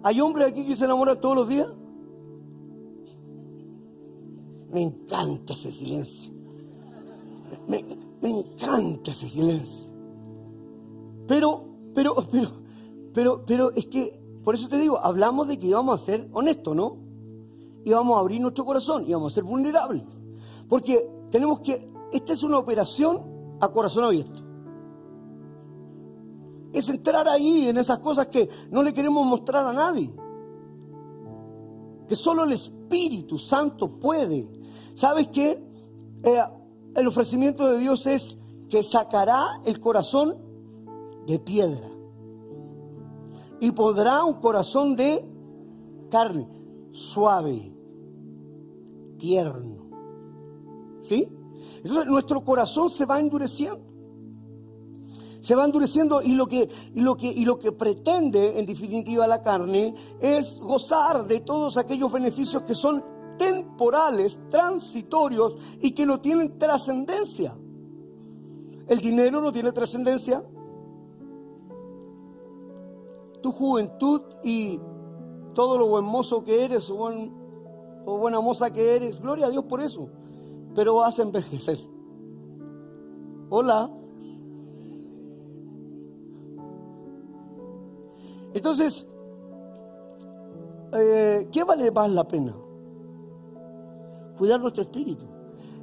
[0.03, 1.69] ¿Hay hombres aquí que se enamoran todos los días?
[4.71, 6.35] Me encanta ese silencio.
[7.67, 9.89] Me, me encanta ese silencio.
[11.27, 12.51] Pero, pero, pero,
[13.15, 16.75] pero, pero es que, por eso te digo, hablamos de que íbamos a ser honestos,
[16.75, 16.97] ¿no?
[17.85, 20.03] Íbamos a abrir nuestro corazón, íbamos a ser vulnerables.
[20.69, 24.41] Porque tenemos que, esta es una operación a corazón abierto.
[26.73, 30.13] Es entrar ahí en esas cosas que no le queremos mostrar a nadie.
[32.07, 34.49] Que solo el Espíritu Santo puede.
[34.95, 35.65] ¿Sabes qué?
[36.23, 36.43] Eh,
[36.97, 38.37] el ofrecimiento de Dios es
[38.69, 40.37] que sacará el corazón
[41.27, 41.89] de piedra
[43.61, 45.25] y podrá un corazón de
[46.11, 46.49] carne,
[46.93, 47.73] suave,
[49.19, 49.91] tierno.
[51.03, 51.29] ¿Sí?
[51.83, 53.89] Entonces nuestro corazón se va endureciendo.
[55.41, 59.27] Se va endureciendo y lo que, y lo que, y lo que pretende, en definitiva,
[59.27, 63.03] la carne es gozar de todos aquellos beneficios que son
[63.41, 67.57] temporales, transitorios y que no tienen trascendencia.
[68.87, 70.45] El dinero no tiene trascendencia.
[73.41, 74.79] Tu juventud y
[75.55, 77.33] todo lo buen mozo que eres o, buen,
[78.05, 80.11] o buena moza que eres, gloria a Dios por eso,
[80.75, 81.79] pero vas a envejecer.
[83.49, 83.91] Hola.
[88.53, 89.07] Entonces,
[90.93, 92.55] eh, ¿qué vale más la pena?
[94.41, 95.27] Cuidar nuestro espíritu,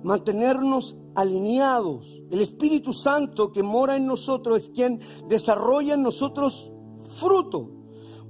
[0.01, 2.07] mantenernos alineados.
[2.31, 6.71] El Espíritu Santo que mora en nosotros es quien desarrolla en nosotros
[7.19, 7.69] fruto.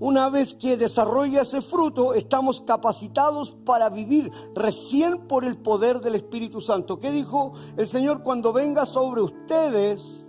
[0.02, 6.16] Una vez que desarrolla ese fruto, estamos capacitados para vivir recién por el poder del
[6.16, 7.00] Espíritu Santo.
[7.00, 8.22] ¿Qué dijo el Señor?
[8.22, 10.28] Cuando venga sobre ustedes,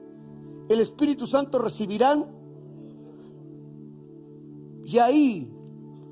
[0.69, 2.25] el Espíritu Santo recibirán.
[4.85, 5.53] Y ahí,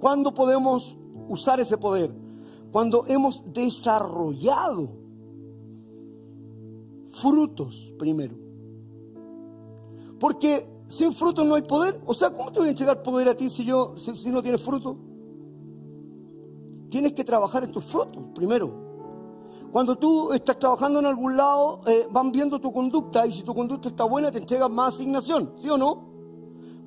[0.01, 0.99] ¿cuándo podemos
[1.29, 2.26] usar ese poder?
[2.77, 4.91] Cuando hemos desarrollado
[7.09, 8.35] frutos primero.
[10.21, 12.03] Porque sin frutos no hay poder.
[12.05, 14.61] O sea, ¿cómo te voy a entregar poder a ti si, yo, si, no tienes
[14.61, 14.95] fruto?
[16.91, 18.71] Tienes que trabajar en tus frutos primero.
[19.73, 23.55] Cuando tú estás trabajando en algún lado, eh, van viendo tu conducta y si tu
[23.55, 26.11] conducta está buena, te entregan más asignación, ¿sí o no?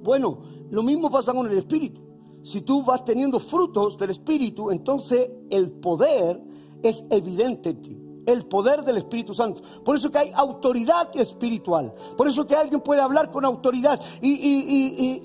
[0.04, 0.38] Bueno,
[0.70, 2.09] lo mismo pasa con el espíritu.
[2.44, 6.42] Si tú vas teniendo frutos del espíritu, entonces el poder
[6.82, 7.96] es evidente en ti.
[8.26, 9.62] El poder del Espíritu Santo.
[9.84, 11.92] Por eso que hay autoridad espiritual.
[12.16, 14.00] Por eso que alguien puede hablar con autoridad.
[14.22, 14.66] Y, y-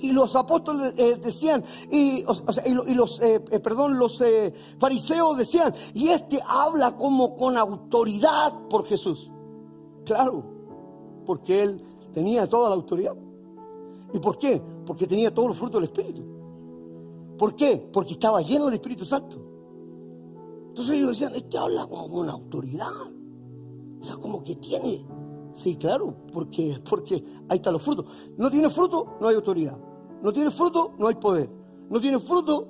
[0.01, 2.23] y- y- los apóstoles eh, decían, y,
[2.95, 4.23] los, eh, eh, perdón, los
[4.79, 9.29] fariseos decían, y este habla como con autoridad por Jesús.
[10.03, 10.43] Claro,
[11.27, 13.13] porque él tenía toda la autoridad.
[14.13, 14.59] ¿Y por qué?
[14.85, 16.23] Porque tenía todos los frutos del Espíritu.
[17.37, 17.89] ¿Por qué?
[17.91, 19.37] Porque estaba lleno del Espíritu Santo.
[20.69, 22.91] Entonces ellos decían, este habla como con autoridad.
[23.99, 25.05] O sea, como que tiene.
[25.53, 28.05] Sí, claro, porque, porque ahí están los frutos.
[28.37, 29.77] No tiene fruto, no hay autoridad.
[30.21, 31.49] No tiene fruto, no hay poder.
[31.89, 32.67] No tiene fruto,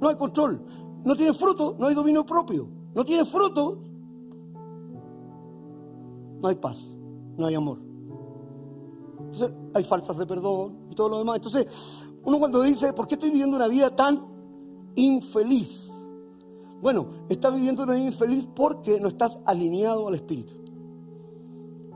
[0.00, 0.62] no hay control.
[1.04, 2.68] No tiene fruto, no hay dominio propio.
[2.94, 3.78] No tiene fruto,
[6.40, 6.88] no hay paz,
[7.36, 7.78] no hay amor.
[9.20, 11.36] Entonces hay faltas de perdón y todo lo demás.
[11.36, 11.66] Entonces,
[12.24, 14.22] uno cuando dice, ¿por qué estoy viviendo una vida tan
[14.94, 15.90] infeliz?
[16.80, 20.54] Bueno, estás viviendo una vida infeliz porque no estás alineado al Espíritu.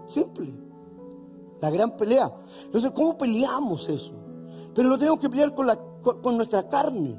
[0.07, 0.53] Simple.
[1.61, 2.33] La gran pelea.
[2.65, 4.13] Entonces, ¿cómo peleamos eso?
[4.75, 7.17] Pero lo tenemos que pelear con, la, con, nuestra carne,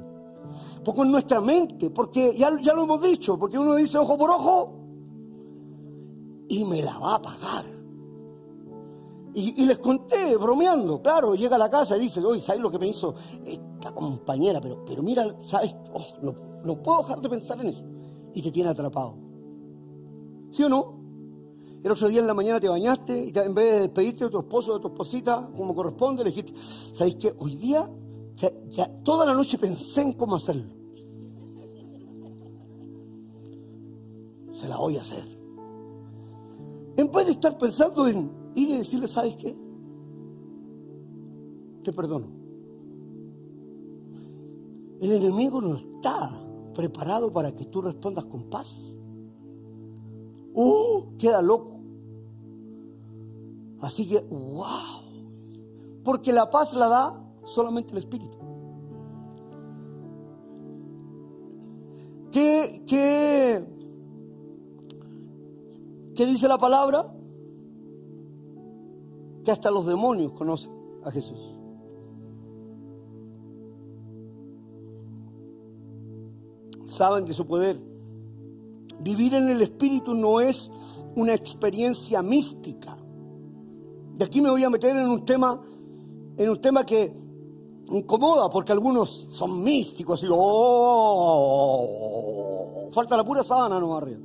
[0.84, 4.74] con nuestra mente, porque ya, ya lo hemos dicho, porque uno dice ojo por ojo
[6.48, 7.64] y me la va a pagar.
[9.36, 12.78] Y, les conté, bromeando, claro, llega a la casa y dice, oye, ¿sabes lo que
[12.78, 14.60] me hizo esta compañera?
[14.60, 15.74] Pero, pero mira, ¿sabes?
[15.92, 17.82] Oh, no, no puedo dejar de pensar en eso.
[18.32, 19.16] Y te tiene atrapado.
[20.52, 20.94] ¿Sí o no?
[21.82, 24.30] El otro día en la mañana te bañaste y te- en vez de despedirte de
[24.30, 26.54] tu esposo o de tu esposita, como corresponde, le dijiste,
[26.92, 27.34] ¿sabes qué?
[27.38, 27.90] Hoy día,
[28.68, 30.72] ya toda la noche pensé en cómo hacerlo.
[34.54, 35.24] Se la voy a hacer.
[36.96, 39.56] En vez de estar pensando en ir y decirle, ¿sabes qué?
[41.82, 42.28] Te perdono.
[45.00, 46.30] El enemigo no está
[46.74, 48.94] preparado para que tú respondas con paz.
[50.54, 51.16] ¡Uh!
[51.18, 51.80] Queda loco.
[53.80, 55.02] Así que, ¡wow!
[56.04, 58.38] Porque la paz la da solamente el Espíritu.
[62.30, 63.64] ¿Qué, qué,
[66.14, 67.13] qué dice la palabra?
[69.44, 70.72] Que hasta los demonios conocen
[71.04, 71.38] a Jesús.
[76.86, 77.80] Saben de su poder.
[79.00, 80.70] Vivir en el Espíritu no es
[81.16, 82.96] una experiencia mística.
[84.16, 85.60] De aquí me voy a meter en un tema,
[86.36, 87.12] en un tema que
[87.90, 91.88] incomoda, porque algunos son místicos y oh,
[92.92, 94.20] falta la pura sábana nomás arriba,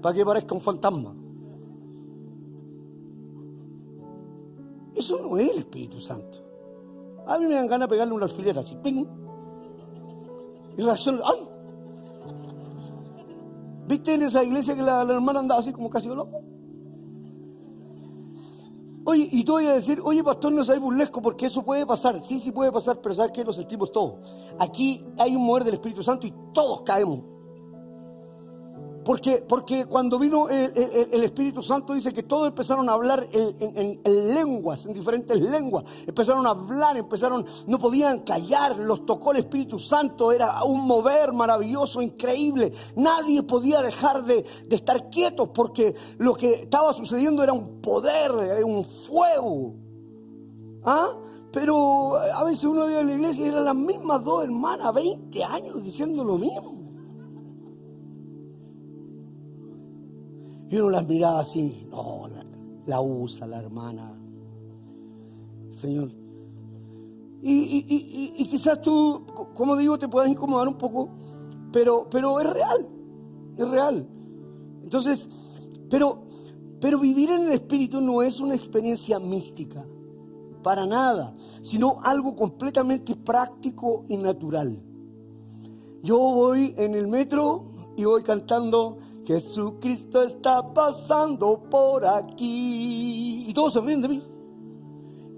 [0.00, 1.14] para que parezca un fantasma.
[5.00, 6.38] Eso no es el Espíritu Santo.
[7.26, 9.06] A mí me dan ganas de pegarle una alfiler así, ¡ping!
[10.76, 11.48] Y reacciona, ¡ay!
[13.88, 16.42] ¿Viste en esa iglesia que la, la hermana andaba así como casi loco?
[19.06, 22.22] Oye, y tú voy a decir, oye, pastor, no seas burlesco porque eso puede pasar.
[22.22, 23.42] Sí, sí puede pasar, pero ¿sabes qué?
[23.42, 24.18] Lo sentimos todos.
[24.58, 27.20] Aquí hay un mover del Espíritu Santo y todos caemos.
[29.10, 33.76] Porque, porque cuando vino el, Espíritu Santo dice que todos empezaron a hablar en, en-
[33.76, 35.84] en- en lenguas, en diferentes lenguas.
[36.06, 41.32] Empezaron a hablar, empezaron, no podían callar, los tocó el Espíritu Santo, era un mover
[41.32, 42.72] maravilloso, increíble.
[42.94, 48.30] Nadie podía dejar de, estar quietos porque lo que estaba sucediendo era un poder,
[48.64, 49.74] un fuego.
[50.84, 51.08] ¿Ah?
[51.50, 55.42] Pero a veces uno veía en la iglesia y eran las mismas dos hermanas, 20
[55.42, 56.79] años diciendo lo mismo.
[60.70, 62.44] Y uno las miraba así, no, la,
[62.86, 64.16] la usa la hermana,
[65.80, 66.10] Señor.
[67.42, 71.08] Y, y- y- y- quizás tú, co- como digo, te puedas incomodar un poco,
[71.72, 72.86] pero, pero es real,
[73.56, 74.06] es real.
[74.82, 75.28] Entonces,
[75.88, 76.22] pero,
[76.80, 79.84] pero vivir en el Espíritu no es una experiencia mística,
[80.62, 84.78] para nada, sino algo completamente práctico y natural.
[86.02, 87.64] Yo voy en el metro
[87.96, 88.98] y voy cantando,
[89.30, 93.44] Jesucristo está pasando por aquí.
[93.46, 94.24] Y todos se ríen.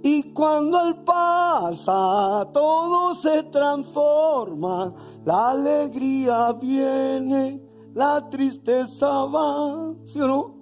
[0.02, 4.94] Y cuando Él pasa, todo se transforma,
[5.26, 7.62] la alegría viene,
[7.92, 10.54] la tristeza va, ¿sí o no?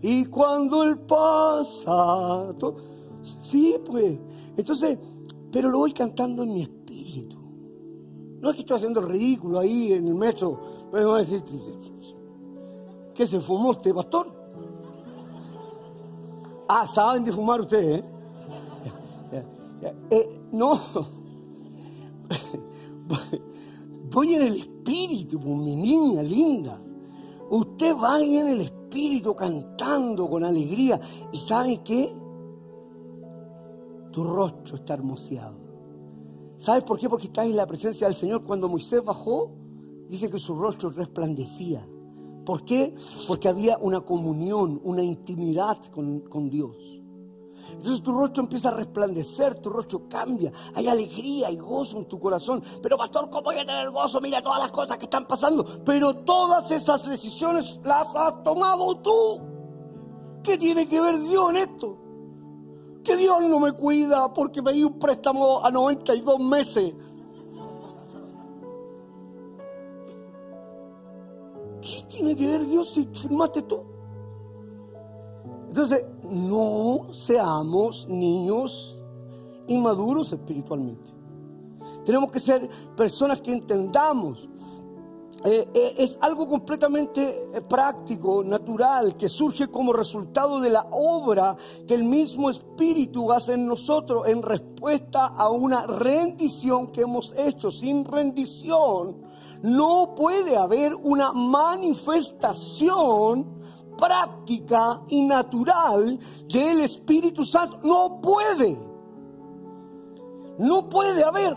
[0.00, 2.76] Y cuando Él pasa, to-
[3.42, 4.18] sí, pues.
[4.56, 4.98] Entonces,
[5.52, 7.36] pero lo voy cantando en mi espíritu.
[8.40, 10.58] No es que estoy haciendo el ridículo ahí en el metro.
[10.90, 11.42] Me van a decir,
[13.18, 14.32] ¿qué se fumó este pastor?
[16.68, 18.04] Ah, saben de fumar ustedes,
[19.32, 19.44] ¿eh?
[20.08, 20.78] Eh, no.
[24.12, 26.80] Voy en el espíritu, pues, mi niña linda.
[27.50, 31.00] Usted va en el espíritu cantando con alegría.
[31.32, 32.14] ¿Y sabe qué?
[34.12, 35.58] Tu rostro está hermoseado.
[36.58, 37.08] ¿Sabes por qué?
[37.08, 38.44] Porque estás en la presencia del Señor.
[38.44, 39.50] Cuando Moisés bajó,
[40.08, 41.84] dice que su rostro resplandecía.
[42.48, 42.94] ¿Por qué?
[43.26, 46.74] Porque había una comunión, una intimidad con, con Dios.
[47.72, 52.18] Entonces tu rostro empieza a resplandecer, tu rostro cambia, hay alegría y gozo en tu
[52.18, 52.64] corazón.
[52.82, 54.18] Pero pastor, ¿cómo voy a tener gozo?
[54.22, 55.84] Mira todas las cosas que están pasando.
[55.84, 59.40] Pero todas esas decisiones las has tomado tú.
[60.42, 61.98] ¿Qué tiene que ver Dios en esto?
[63.04, 66.94] Que Dios no me cuida porque me di un préstamo a 92 meses.
[72.18, 73.80] Tiene que ver Dios si firmaste tú?
[75.68, 78.98] Entonces, no seamos niños
[79.68, 81.12] inmaduros espiritualmente.
[82.04, 84.48] Tenemos que ser personas que entendamos.
[85.44, 91.54] Eh, eh, es algo completamente eh, práctico, natural, que surge como resultado de la obra
[91.86, 97.70] que el mismo Espíritu hace en nosotros en respuesta a una rendición que hemos hecho.
[97.70, 99.27] Sin rendición
[99.62, 103.58] no puede haber una manifestación
[103.98, 107.80] práctica y natural del Espíritu Santo.
[107.82, 108.80] No puede.
[110.58, 111.56] No puede haber.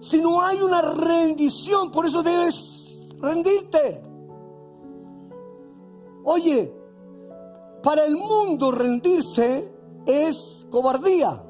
[0.00, 2.88] Si no hay una rendición, por eso debes
[3.20, 4.02] rendirte.
[6.24, 6.72] Oye,
[7.82, 9.72] para el mundo rendirse
[10.06, 11.42] es cobardía.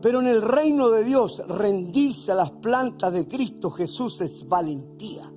[0.00, 5.30] Pero en el reino de Dios, rendirse a las plantas de Cristo Jesús es valentía.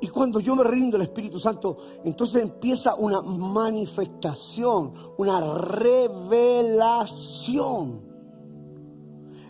[0.00, 6.90] Y cuando yo me rindo al Espíritu Santo, entonces empieza una manifestación, una revelación.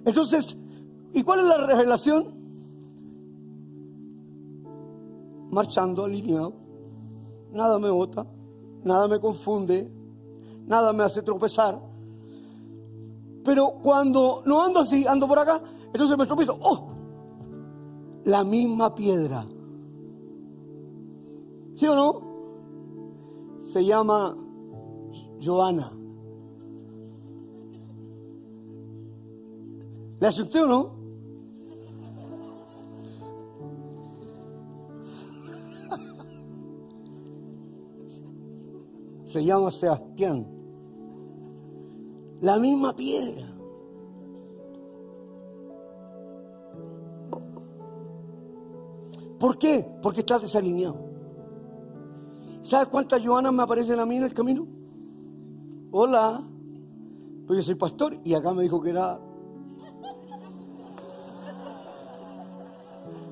[0.05, 0.55] Entonces,
[1.15, 2.35] ¿y cuál es la revelación?
[5.51, 6.53] Marchando alineado.
[7.53, 8.27] Nada me bota,
[8.85, 9.91] nada me confunde,
[10.67, 11.92] nada me hace tropezar.
[13.45, 16.57] Pero cuando no ando así, ando por acá, entonces me tropiezo.
[16.61, 16.89] ¡Oh!
[18.25, 19.45] La misma piedra
[21.75, 22.21] ¿Sí o no?
[23.65, 24.37] Se llama
[25.43, 25.91] Joana.
[30.21, 30.93] ¿Le asusté o no?
[39.27, 40.52] Se llama Sebastián.
[42.43, 43.47] La misma piedra.
[49.39, 49.87] ¿Por qué?
[50.03, 50.97] Porque está desalineado.
[52.63, 54.67] ¿Sabes cuántas Joanas me aparecen a mí en el camino?
[55.93, 56.43] Hola,
[57.47, 59.21] pues yo soy pastor y acá me dijo que era...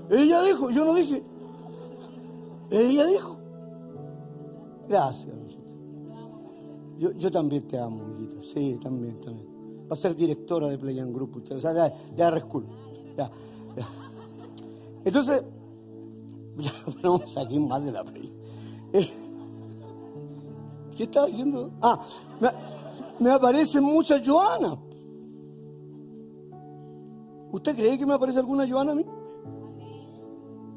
[0.08, 1.24] Ella dijo, yo no dije.
[2.70, 3.38] Ella dijo.
[4.88, 5.39] Gracias.
[7.00, 8.42] Yo, también te amo, mijita.
[8.42, 9.48] Sí, también, también.
[9.90, 12.66] Va a ser directora de Play and Group, usted, o sea, de, de R School.
[13.16, 13.30] Ya,
[13.74, 13.88] ya.
[15.02, 15.42] Entonces,
[16.58, 16.72] ya
[17.02, 18.30] vamos aquí más de la Play.
[18.92, 19.08] Eh,
[20.94, 21.70] ¿Qué estaba diciendo?
[21.80, 22.06] Ah,
[22.38, 22.50] me,
[23.18, 24.78] me aparecen muchas Joanas.
[27.50, 29.06] ¿Usted cree que me aparece alguna Joana a mí?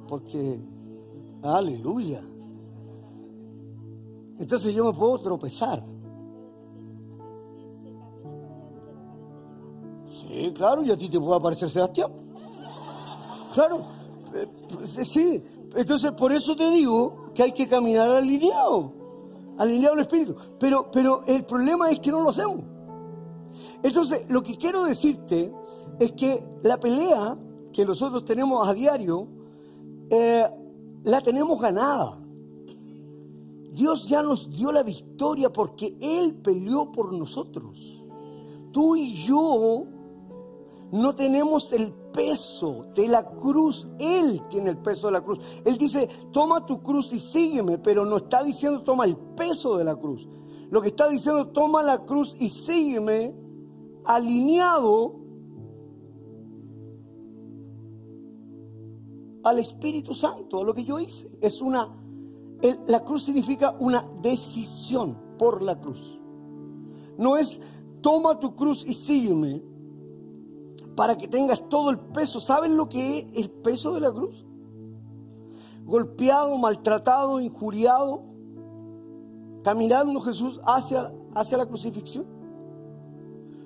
[0.08, 0.58] Porque,
[1.42, 2.24] aleluya.
[4.40, 5.93] Entonces yo me puedo tropezar.
[10.54, 12.12] Claro, y a ti te puede aparecer Sebastián.
[13.54, 13.86] Claro,
[14.34, 15.44] eh, pues, sí.
[15.76, 18.94] Entonces por eso te digo que hay que caminar alineado,
[19.58, 20.36] alineado al Espíritu.
[20.60, 22.64] Pero, pero el problema es que no lo hacemos.
[23.82, 25.52] Entonces, lo que quiero decirte
[26.00, 27.38] es que la pelea
[27.72, 29.28] que nosotros tenemos a diario,
[30.10, 30.46] eh,
[31.04, 32.20] la tenemos ganada.
[33.72, 38.04] Dios ya nos dio la victoria porque Él peleó por nosotros.
[38.72, 39.86] Tú y yo
[40.94, 43.90] no tenemos el peso de la cruz.
[44.00, 45.40] Él tiene el peso de la cruz.
[45.66, 49.84] Él dice, toma tu cruz y sígueme, pero no está diciendo toma el peso de
[49.86, 50.28] la cruz.
[50.70, 53.36] Lo que está diciendo, toma la cruz y sígueme
[54.06, 55.16] alineado
[59.44, 61.28] al Espíritu Santo, a lo que yo hice.
[61.42, 61.90] Es una,
[62.88, 66.20] la cruz significa una decisión por la cruz.
[67.18, 67.60] No es
[68.02, 69.73] toma tu cruz y sígueme,
[70.96, 72.40] para que tengas todo el peso.
[72.40, 74.46] ¿Saben lo que es el peso de la cruz?
[75.86, 78.24] Golpeado, maltratado, injuriado,
[79.64, 82.26] caminando Jesús hacia, hacia la crucifixión.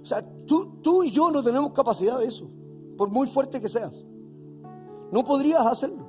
[0.02, 2.50] O sea, tú, tú y yo no tenemos capacidad de eso,
[2.98, 4.06] por muy fuerte que seas.
[5.12, 6.06] No podrías hacerlo.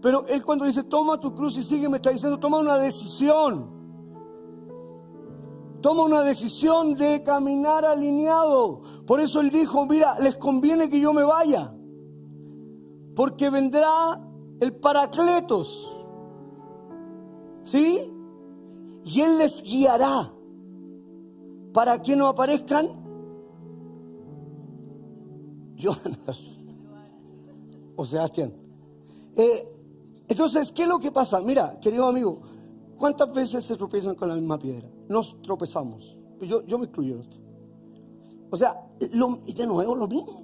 [0.00, 3.77] Pero Él cuando dice, toma tu cruz y sigue, me está diciendo, toma una decisión.
[5.80, 8.82] Toma una decisión de caminar alineado.
[9.06, 11.72] Por eso Él dijo, mira, les conviene que yo me vaya.
[13.14, 14.20] Porque vendrá
[14.60, 15.96] el Paracletos.
[17.64, 18.12] ¿Sí?
[19.04, 20.32] Y Él les guiará
[21.72, 22.88] para que no aparezcan
[25.76, 26.56] Jonas
[27.94, 28.52] o Sebastián.
[29.36, 29.68] Eh,
[30.28, 31.40] entonces, ¿qué es lo que pasa?
[31.40, 32.42] Mira, querido amigo,
[32.98, 34.88] ¿cuántas veces se tropiezan con la misma piedra?
[35.08, 36.16] Nos tropezamos.
[36.42, 37.36] Yo, yo me incluyo en esto.
[38.50, 40.42] O sea, de nuevo lo mismo.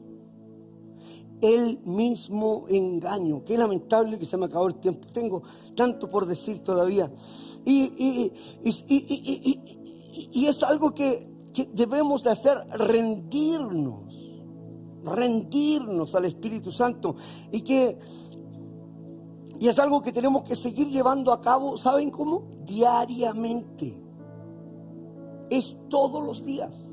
[1.40, 3.42] El mismo engaño.
[3.44, 5.08] Qué lamentable que se me acabó el tiempo.
[5.12, 5.42] Tengo
[5.74, 7.10] tanto por decir todavía.
[7.64, 8.32] Y,
[10.32, 14.14] y, es algo que, que debemos de hacer, rendirnos.
[15.04, 17.16] Rendirnos al Espíritu Santo.
[17.52, 17.98] Y que
[19.60, 22.42] y es algo que tenemos que seguir llevando a cabo, ¿saben cómo?
[22.64, 24.00] Diariamente.
[25.50, 26.86] Es todos los días.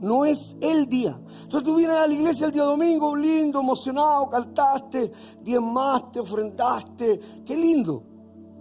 [0.00, 1.18] No es el día.
[1.42, 7.56] Entonces tú vienes a la iglesia el día domingo, lindo, emocionado, cantaste, diezmaste, ofrendaste, qué
[7.56, 8.02] lindo.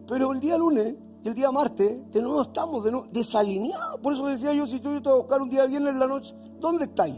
[0.07, 3.99] Pero el día lunes y el día martes, de nuevo estamos de nuevo desalineados.
[3.99, 6.34] Por eso decía yo, si tú te a buscar un día viernes en la noche,
[6.59, 7.16] ¿dónde estáis?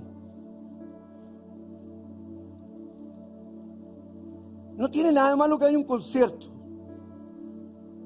[4.78, 6.48] No tiene nada de malo que haya un concierto.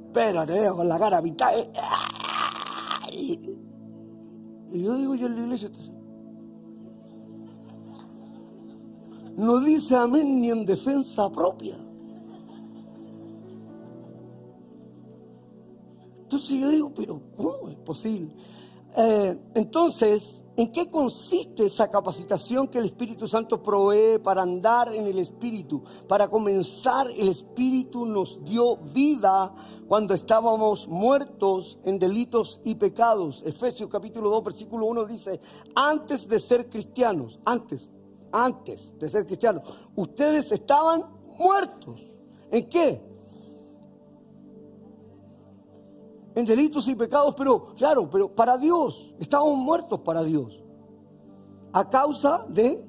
[0.08, 1.54] Espérate, con la cara pintada.
[1.58, 1.70] Eh,
[4.72, 5.70] y yo digo, yo en la iglesia.
[9.36, 11.78] No dice amén ni en defensa propia.
[16.24, 18.36] Entonces yo digo, pero ¿cómo es posible?
[18.96, 25.07] Eh, entonces, ¿En qué consiste esa capacitación que el Espíritu Santo provee para andar en
[25.07, 25.82] el Espíritu?
[26.05, 29.55] Para comenzar, el Espíritu nos dio vida
[29.88, 33.41] cuando estábamos muertos en delitos y pecados.
[33.45, 35.39] Efesios capítulo 2, versículo 1 dice,
[35.76, 37.89] antes de ser cristianos, antes,
[38.30, 39.64] antes de ser cristianos,
[39.95, 41.05] ustedes estaban
[41.38, 42.01] muertos.
[42.51, 43.09] ¿En qué?
[46.40, 50.60] En delitos y pecados, pero claro, pero para Dios, estamos muertos para Dios.
[51.74, 52.84] A causa de...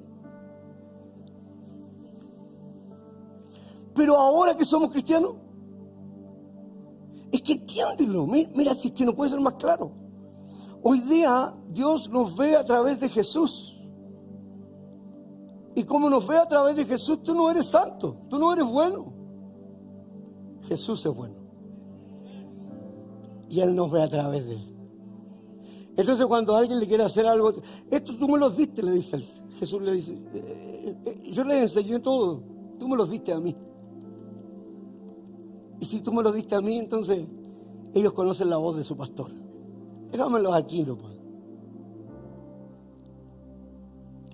[3.93, 5.35] Pero ahora que somos cristianos,
[7.31, 9.91] es que entiéndelo, mira, si es que no puede ser más claro.
[10.81, 13.77] Hoy día Dios nos ve a través de Jesús.
[15.75, 18.65] Y como nos ve a través de Jesús, tú no eres santo, tú no eres
[18.65, 19.13] bueno.
[20.67, 21.40] Jesús es bueno
[23.51, 24.71] y Él nos ve a través de Él.
[25.97, 27.53] Entonces cuando alguien le quiere hacer algo,
[27.89, 29.19] esto tú me los diste, le dice
[29.59, 32.41] Jesús, le dice, eh, eh, yo le enseñé todo,
[32.79, 33.55] tú me los diste a mí.
[35.81, 37.27] Y si tú me los diste a mí, entonces
[37.93, 39.31] ellos conocen la voz de su pastor.
[40.11, 40.97] Déjamelos aquí, no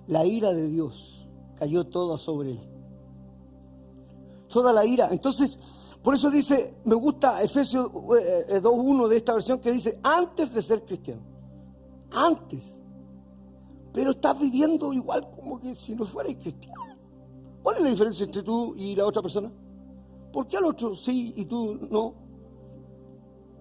[0.06, 2.60] La ira de Dios cayó toda sobre él.
[4.48, 5.08] Toda la ira.
[5.10, 5.58] Entonces,
[6.08, 10.54] por eso dice, me gusta Efesios 2.1 eh, eh, de esta versión que dice, antes
[10.54, 11.20] de ser cristiano.
[12.10, 12.64] Antes.
[13.92, 16.80] Pero estás viviendo igual como que si no fueras cristiano.
[17.62, 19.52] ¿Cuál es la diferencia entre tú y la otra persona?
[20.32, 22.14] ¿Por qué al otro sí y tú no?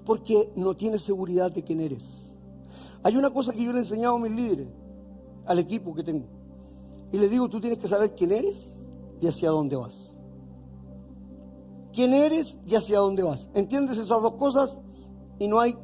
[0.06, 2.34] Porque no tienes seguridad de quién eres.
[3.04, 4.70] Hay una cosa que yo le he enseñado a mis líderes,
[5.46, 6.28] al equipo que tengo.
[7.12, 8.74] Y le digo, tú tienes que saber quién eres
[9.20, 10.07] y hacia dónde vas
[11.98, 13.50] quién eres y hacia dónde vas.
[13.56, 14.78] ¿Entiendes esas dos cosas?
[15.40, 15.76] Y no hay,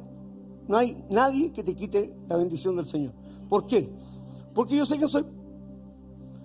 [0.68, 3.12] no hay nadie que te quite la bendición del Señor.
[3.48, 3.92] ¿Por qué?
[4.54, 5.26] Porque yo sé que soy,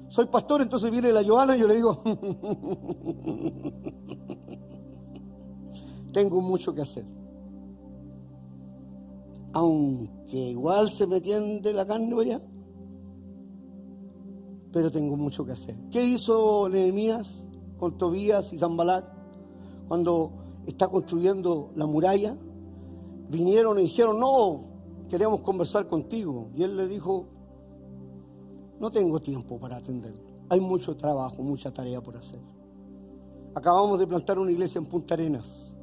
[0.08, 2.02] soy pastor, entonces viene la Joana y yo le digo,
[6.14, 7.06] tengo mucho que hacer.
[9.54, 12.42] Aunque igual se me tiende la carne
[14.72, 15.76] pero tengo mucho que hacer.
[15.92, 17.46] ¿Qué hizo Nehemías
[17.78, 19.19] con Tobías y Zambalat?
[19.90, 20.32] Cuando
[20.68, 22.38] está construyendo la muralla,
[23.28, 24.62] vinieron y dijeron, no,
[25.10, 26.52] queremos conversar contigo.
[26.56, 27.26] Y él le dijo,
[28.80, 30.22] no tengo tiempo para atenderlo.
[30.48, 32.40] Hay mucho trabajo, mucha tarea por hacer.
[33.56, 35.74] Acabamos de plantar una iglesia en Punta Arenas.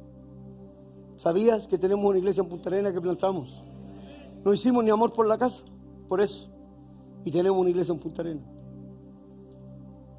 [1.17, 3.61] ¿Sabías que tenemos una iglesia en Punta Arenas que plantamos?
[4.45, 5.63] No hicimos ni amor por la casa,
[6.07, 6.47] por eso.
[7.25, 8.45] Y tenemos una iglesia en Punta Arenas.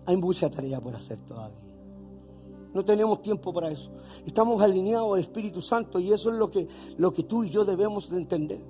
[0.04, 1.67] Hay mucha tarea por hacer todavía.
[2.74, 3.90] No tenemos tiempo para eso.
[4.26, 7.64] Estamos alineados al Espíritu Santo y eso es lo que, lo que tú y yo
[7.64, 8.60] debemos de entender.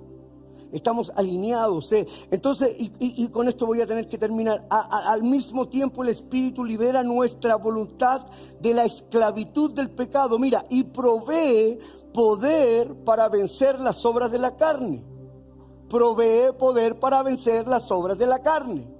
[0.71, 1.91] estamos alineados.
[1.91, 2.07] ¿eh?
[2.31, 4.65] Entonces, y, con esto voy a tener que terminar.
[4.69, 8.25] Al mismo tiempo el Espíritu libera nuestra voluntad
[8.59, 10.39] de la esclavitud del pecado.
[10.39, 11.79] Mira, y provee
[12.13, 15.03] poder para vencer las obras de la carne.
[15.89, 18.98] Provee poder para vencer las obras de la carne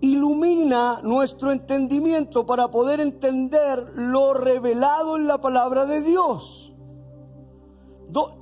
[0.00, 6.72] ilumina nuestro entendimiento para poder entender lo revelado en la palabra de Dios.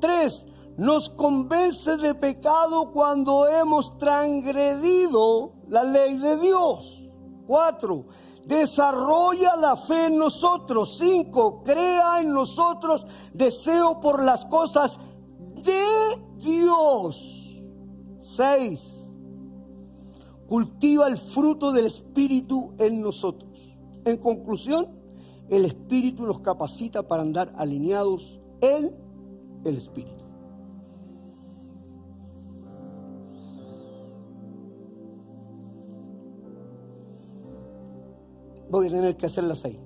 [0.00, 0.46] Tres,
[0.76, 7.02] nos convence de pecado cuando hemos transgredido la ley de Dios.
[7.46, 8.06] Cuatro,
[8.46, 10.96] desarrolla la fe en nosotros.
[10.98, 14.96] Cinco, crea en nosotros deseo por las cosas
[15.62, 15.84] de
[16.36, 17.60] Dios.
[18.20, 18.97] Seis,
[20.48, 23.50] cultiva el fruto del Espíritu en nosotros.
[24.04, 24.88] En conclusión,
[25.50, 28.94] el Espíritu nos capacita para andar alineados en
[29.64, 30.24] el Espíritu.
[38.70, 39.78] Voy a tener que hacer las seis.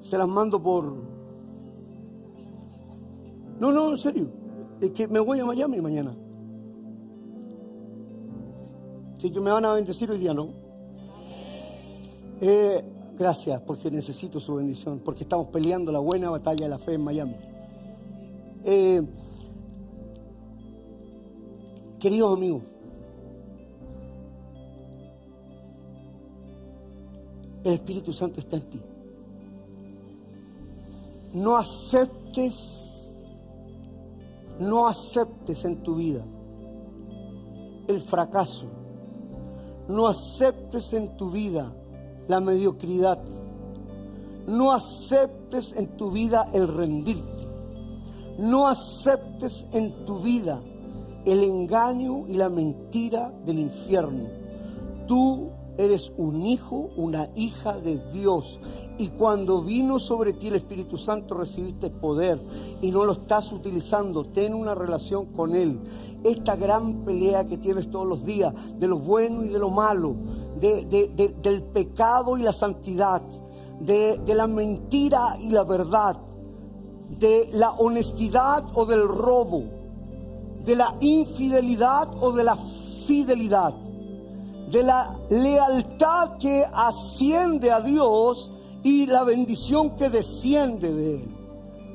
[0.00, 0.84] Se las mando por...
[3.60, 4.39] No, no, en serio.
[4.80, 6.16] Es que me voy a Miami mañana.
[9.16, 10.48] Así que me van a bendecir hoy día, ¿no?
[12.40, 12.82] Eh,
[13.18, 17.04] gracias, porque necesito su bendición, porque estamos peleando la buena batalla de la fe en
[17.04, 17.36] Miami.
[18.64, 19.02] Eh,
[21.98, 22.62] queridos amigos,
[27.64, 28.80] el Espíritu Santo está en ti.
[31.34, 32.89] No aceptes,
[34.60, 36.24] no aceptes en tu vida
[37.88, 38.66] el fracaso.
[39.88, 41.72] No aceptes en tu vida
[42.28, 43.18] la mediocridad.
[44.46, 47.48] No aceptes en tu vida el rendirte.
[48.38, 50.60] No aceptes en tu vida
[51.24, 54.28] el engaño y la mentira del infierno.
[55.06, 55.50] Tú
[55.80, 58.60] eres un hijo, una hija de Dios.
[58.98, 62.38] Y cuando vino sobre ti el Espíritu Santo recibiste poder
[62.82, 64.24] y no lo estás utilizando.
[64.26, 65.80] Ten una relación con Él.
[66.22, 70.14] Esta gran pelea que tienes todos los días de lo bueno y de lo malo,
[70.60, 73.22] de- de- de- del pecado y la santidad,
[73.80, 76.18] de la mentira y la verdad,
[77.18, 79.64] de la honestidad o del robo,
[80.64, 82.56] de la infidelidad o de la
[83.06, 83.74] fidelidad
[84.70, 88.52] de la lealtad que asciende a Dios
[88.82, 91.36] y la bendición que desciende de Él.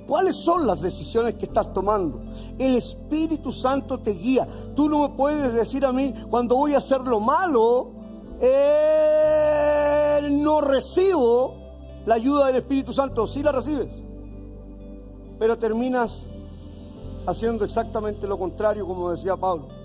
[0.08, 2.22] ¿Cuáles son las decisiones que estás tomando?
[2.60, 4.48] El Espíritu Santo te guía.
[4.76, 7.92] Tú no me puedes decir a mí cuando voy a hacer lo malo,
[8.40, 11.56] eh, no recibo
[12.06, 13.26] la ayuda del Espíritu Santo.
[13.26, 13.92] Sí la recibes,
[15.40, 16.28] pero terminas
[17.26, 19.85] haciendo exactamente lo contrario, como decía Pablo.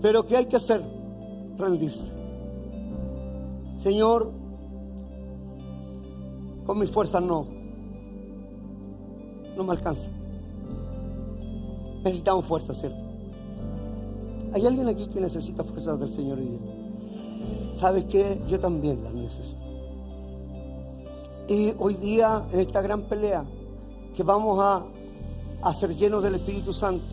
[0.00, 0.82] Pero ¿qué hay que hacer?
[1.56, 2.12] Rendirse.
[3.78, 4.30] Señor,
[6.66, 7.46] con mis fuerzas no.
[9.56, 10.08] No me alcanza.
[12.04, 12.98] Necesitamos fuerzas, ¿cierto?
[14.52, 17.74] ¿Hay alguien aquí que necesita fuerzas del Señor hoy día?
[17.74, 18.40] ¿Sabes qué?
[18.48, 19.60] Yo también las necesito.
[21.48, 23.44] Y hoy día, en esta gran pelea,
[24.14, 24.84] que vamos a,
[25.62, 27.04] a ser llenos del Espíritu Santo,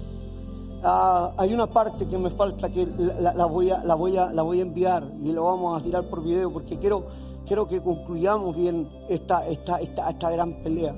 [0.87, 4.43] Ah, hay una parte que me falta que la, voy a, la, voy a, la
[4.43, 7.07] voy a enviar y lo vamos a tirar por video porque quiero,
[7.47, 10.95] quiero que concluyamos bien esta, esta, esta, esta gran pelea.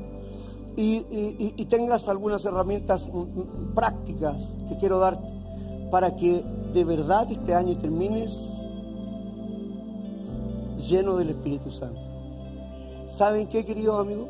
[0.75, 1.05] Y-
[1.57, 5.27] y tengas algunas herramientas mm, mm, prácticas que quiero darte
[5.89, 8.31] para que de verdad este año termines
[10.77, 11.99] lleno del Espíritu Santo.
[13.09, 14.27] ¿Saben qué, queridos amigos?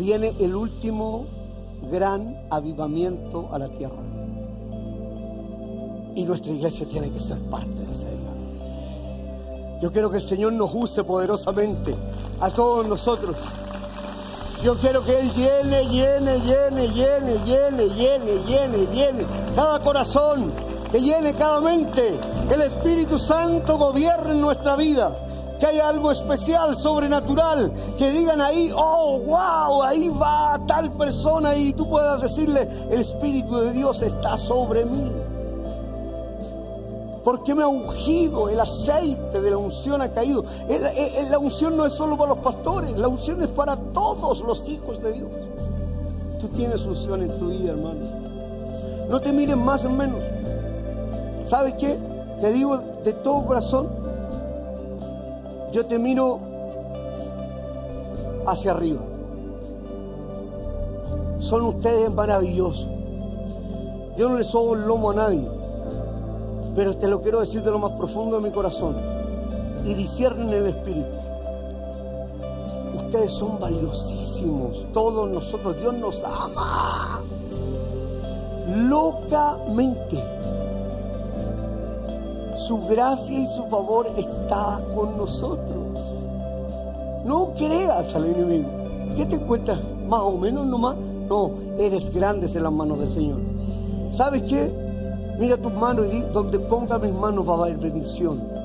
[0.00, 1.26] Viene el último
[1.90, 4.02] gran avivamiento a la tierra.
[6.14, 9.80] Y nuestra iglesia tiene que ser parte de ese avivamiento.
[9.82, 11.94] Yo quiero que el Señor nos use poderosamente
[12.40, 13.36] a todos nosotros.
[14.64, 20.50] Yo quiero que Él llene, llene, llene, llene, llene, llene, llene, llene cada corazón,
[20.90, 22.18] que llene cada mente.
[22.48, 25.29] Que el Espíritu Santo gobierne nuestra vida.
[25.60, 27.70] Que haya algo especial, sobrenatural.
[27.98, 33.58] Que digan ahí, oh, wow, ahí va tal persona y tú puedas decirle, el Espíritu
[33.58, 35.12] de Dios está sobre mí.
[37.22, 40.42] Porque me ha ungido, el aceite de la unción ha caído.
[41.30, 45.02] La unción no es solo para los pastores, la unción es para todos los hijos
[45.02, 45.28] de Dios.
[46.40, 48.00] Tú tienes unción en tu vida, hermano.
[49.10, 50.24] No te miren más o menos.
[51.44, 51.98] ¿Sabes qué?
[52.40, 53.90] Te digo de todo corazón,
[55.72, 56.40] yo te miro
[58.46, 59.00] hacia arriba.
[61.38, 62.88] Son ustedes maravillosos.
[64.16, 65.48] Yo no le sobo el lomo a nadie,
[66.74, 68.96] pero te lo quiero decir de lo más profundo de mi corazón.
[69.84, 71.08] Y disciernen el espíritu.
[72.94, 74.86] Ustedes son valiosísimos.
[74.92, 77.22] Todos nosotros, Dios nos ama.
[78.68, 80.22] Locamente.
[82.70, 86.00] Su gracia y su favor está con nosotros.
[87.24, 88.68] No creas al enemigo.
[89.16, 89.80] ¿Qué te cuesta?
[90.06, 90.96] Más o menos nomás.
[91.28, 93.40] No, eres grande en las manos del Señor.
[94.12, 94.72] ¿Sabes qué?
[95.36, 98.59] Mira tus manos y di, donde ponga mis manos va a haber bendición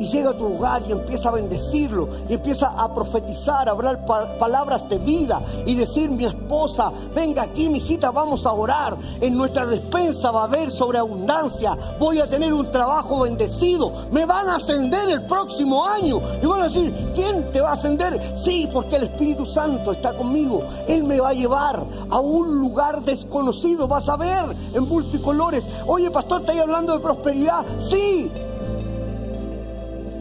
[0.00, 4.04] y llega a tu hogar y empieza a bendecirlo y empieza a profetizar, a hablar
[4.04, 8.96] pa- palabras de vida y decir, mi esposa, venga aquí, mi hijita, vamos a orar.
[9.20, 11.76] En nuestra despensa va a haber sobreabundancia.
[11.98, 13.92] Voy a tener un trabajo bendecido.
[14.10, 16.20] Me van a ascender el próximo año.
[16.42, 18.36] Y van a decir, ¿quién te va a ascender?
[18.36, 20.62] Sí, porque el Espíritu Santo está conmigo.
[20.88, 23.86] Él me va a llevar a un lugar desconocido.
[23.88, 25.68] Vas a ver en multicolores.
[25.86, 27.64] Oye, pastor, ¿estáis hablando de prosperidad?
[27.78, 28.30] Sí,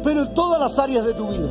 [0.04, 1.50] pero en todas las áreas de tu vida.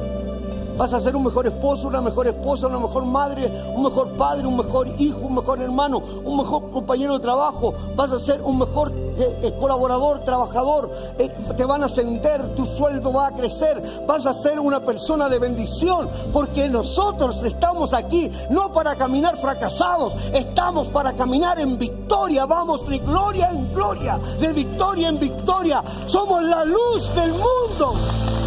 [0.80, 4.46] Vas a ser un mejor esposo, una mejor esposa, una mejor madre, un mejor padre,
[4.46, 7.74] un mejor hijo, un mejor hermano, un mejor compañero de trabajo.
[7.94, 10.90] Vas a ser un mejor eh, eh, colaborador, trabajador.
[11.18, 14.07] Eh, te van a ascender, tu sueldo va a crecer.
[14.07, 16.09] Vas a ser una persona de bendición.
[16.32, 22.46] Porque nosotros estamos aquí no para caminar fracasados, estamos para caminar en victoria.
[22.46, 25.84] Vamos de gloria en gloria, de victoria en victoria.
[26.07, 28.39] Somos la luz del mundo.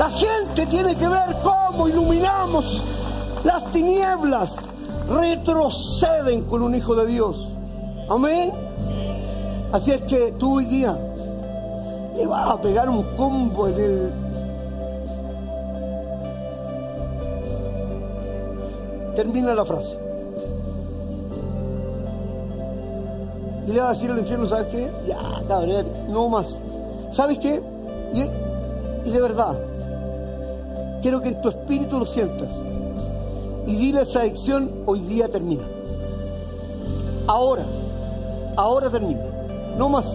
[0.00, 2.82] La gente tiene que ver cómo iluminamos
[3.44, 4.50] las tinieblas.
[5.06, 7.46] Retroceden con un hijo de Dios.
[8.08, 8.50] Amén.
[9.70, 10.98] Así es que tú hoy día
[12.16, 14.12] le vas a pegar un combo en el...
[19.14, 19.98] Termina la frase.
[23.66, 24.90] Y le va a decir al infierno, ¿sabes qué?
[25.06, 26.58] Ya, cabrón, no más.
[27.10, 27.62] ¿Sabes qué?
[28.14, 28.22] Y,
[29.06, 29.58] y de verdad,
[31.00, 32.48] quiero que en tu espíritu lo sientas.
[33.66, 35.64] Y dile esa adicción, hoy día termina.
[37.26, 37.64] Ahora,
[38.56, 39.20] ahora termina.
[39.76, 40.12] No más.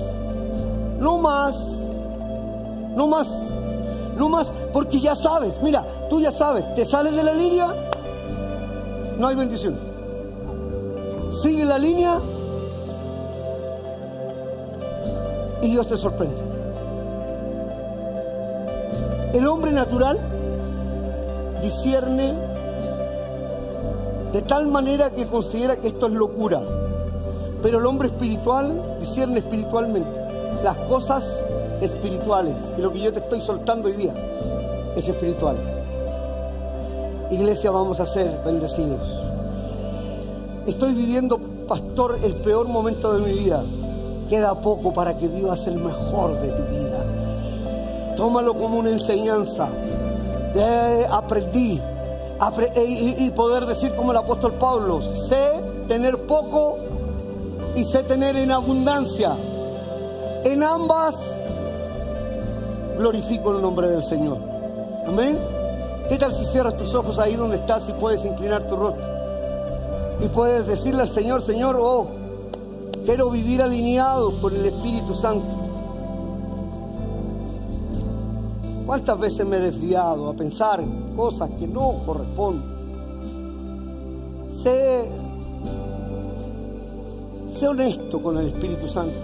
[0.99, 1.55] No más.
[2.95, 3.29] No más.
[4.17, 4.53] No más.
[4.73, 7.73] Porque ya sabes, mira, tú ya sabes, te sales de la línea,
[9.17, 9.75] no hay bendición.
[11.41, 12.19] Sigue la línea
[15.61, 16.41] y Dios te sorprende.
[19.33, 20.34] El hombre natural
[21.65, 22.33] discierne
[24.31, 26.61] de tal manera que considera que esto es locura,
[27.63, 30.19] pero el hombre espiritual discierne espiritualmente
[30.63, 31.23] las cosas
[31.81, 34.13] espirituales y lo que yo te estoy soltando hoy día
[34.95, 35.57] es espiritual.
[37.31, 39.01] Iglesia, vamos a ser bendecidos.
[40.67, 43.63] Estoy viviendo, pastor, el peor momento de mi vida.
[44.29, 48.15] Queda poco para que vivas el mejor de tu vida.
[48.15, 49.69] Tómalo como una enseñanza.
[51.11, 51.81] Aprendí
[52.39, 55.51] apre- y, y poder decir como el apóstol Pablo, sé
[55.87, 56.77] tener poco
[57.75, 59.35] y sé tener en abundancia.
[60.43, 61.15] En ambas
[62.97, 64.37] glorifico el nombre del Señor.
[65.07, 65.37] Amén.
[66.07, 69.09] ¿Qué tal si cierras tus ojos ahí donde estás y puedes inclinar tu rostro?
[70.19, 72.07] Y puedes decirle al Señor, Señor, oh,
[73.05, 75.64] quiero vivir alineado con el Espíritu Santo.
[78.85, 82.75] ¿Cuántas veces me he desviado a pensar en cosas que no corresponden?
[84.51, 85.09] Sé,
[87.57, 89.15] sé honesto con el Espíritu Santo.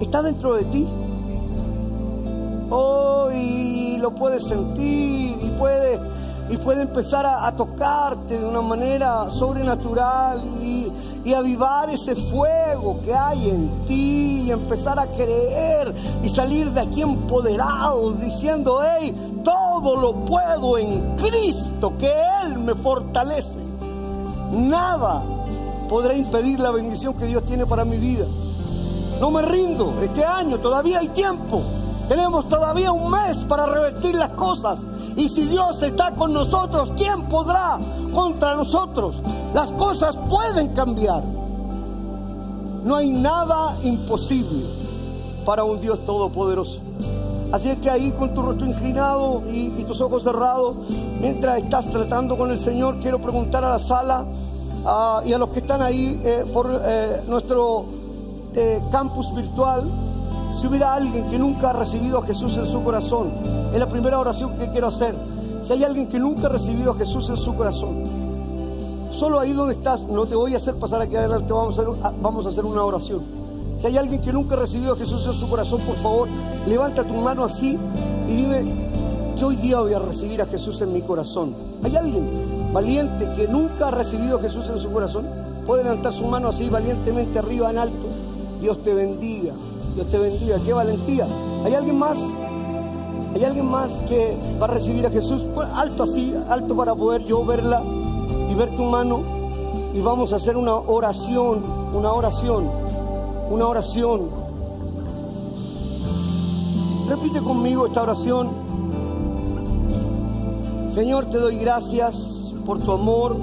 [0.00, 0.86] Está dentro de ti.
[2.68, 5.98] Oh, y lo puedes sentir y puede,
[6.50, 10.90] y puede empezar a, tocarte de una manera sobrenatural y,
[11.24, 16.80] y avivar ese fuego que hay en ti y empezar a creer y salir de
[16.80, 22.12] aquí empoderados diciendo, hey, todo lo puedo en Cristo, que
[22.44, 23.58] Él me fortalece.
[24.50, 25.22] Nada
[25.88, 28.26] podrá impedir la bendición que Dios tiene para mi vida.
[29.20, 31.62] No me rindo, este año todavía hay tiempo.
[32.08, 34.78] Tenemos todavía un mes para revertir las cosas.
[35.16, 37.78] Y si Dios está con nosotros, ¿quién podrá
[38.14, 39.20] contra nosotros?
[39.54, 41.22] Las cosas pueden cambiar.
[42.84, 44.66] No hay nada imposible
[45.44, 46.80] para un Dios todopoderoso.
[47.52, 50.76] Así es que ahí con tu rostro inclinado y, tus ojos cerrados,
[51.20, 54.24] mientras estás tratando con el Señor, quiero preguntar a la sala
[54.86, 57.86] ah, y a los que están ahí eh, por eh, nuestro
[58.54, 59.90] eh, campus virtual,
[60.52, 63.32] si hubiera alguien que nunca ha recibido a Jesús en su corazón,
[63.72, 65.14] es la primera oración que quiero hacer.
[65.62, 68.04] Si hay alguien que nunca ha recibido a Jesús en su corazón,
[69.10, 71.94] solo ahí donde estás, no te voy a hacer pasar aquí adelante, vamos a hacer,
[72.20, 73.22] vamos a hacer una oración.
[73.80, 76.28] Si hay alguien que nunca ha recibido a Jesús en su corazón, por favor,
[76.66, 77.78] levanta tu mano así
[78.28, 78.90] y dime,
[79.36, 81.54] yo hoy día voy a recibir a Jesús en mi corazón.
[81.82, 85.26] ¿Hay alguien valiente que nunca ha recibido a Jesús en su corazón?
[85.66, 88.08] Puede levantar su mano así valientemente arriba en alto.
[88.60, 89.54] Dios te bendiga,
[89.94, 90.58] Dios te bendiga.
[90.64, 91.26] ¡Qué valentía!
[91.64, 92.18] ¿Hay alguien más?
[93.34, 95.44] ¿Hay alguien más que va a recibir a Jesús?
[95.54, 97.82] Pues, alto así, alto para poder yo verla
[98.48, 99.22] y ver tu mano.
[99.94, 101.64] Y vamos a hacer una oración,
[101.94, 102.70] una oración,
[103.50, 104.28] una oración.
[107.08, 108.50] Repite conmigo esta oración.
[110.94, 113.36] Señor, te doy gracias por tu amor.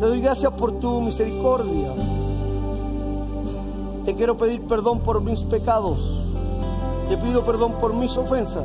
[0.00, 1.92] Te doy gracias por tu misericordia.
[4.06, 5.98] Te quiero pedir perdón por mis pecados.
[7.08, 8.62] Te pido perdón por mis ofensas.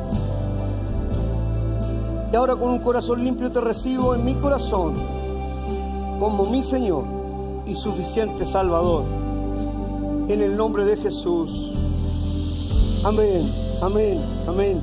[2.32, 4.94] Y ahora con un corazón limpio te recibo en mi corazón
[6.20, 7.02] como mi Señor
[7.66, 9.02] y suficiente Salvador.
[10.28, 11.50] En el nombre de Jesús.
[13.04, 14.80] Amén, amén, amén.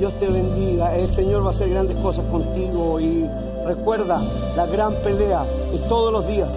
[0.00, 0.92] Dios te bendiga.
[0.96, 3.28] El Señor va a hacer grandes cosas contigo y
[3.64, 4.20] recuerda,
[4.56, 6.50] la gran pelea es todos los días.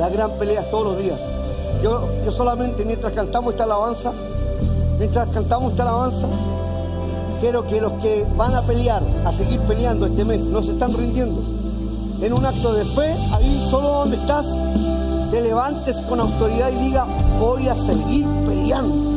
[0.00, 1.31] La gran pelea es todos los días.
[1.82, 4.12] Yo, yo solamente mientras cantamos esta alabanza,
[4.98, 6.28] mientras cantamos esta alabanza,
[7.40, 10.94] quiero que los que van a pelear, a seguir peleando este mes, no se están
[10.94, 11.42] rindiendo.
[12.20, 14.46] En un acto de fe, ahí solo donde estás,
[15.32, 17.06] te levantes con autoridad y diga,
[17.40, 19.11] voy a seguir peleando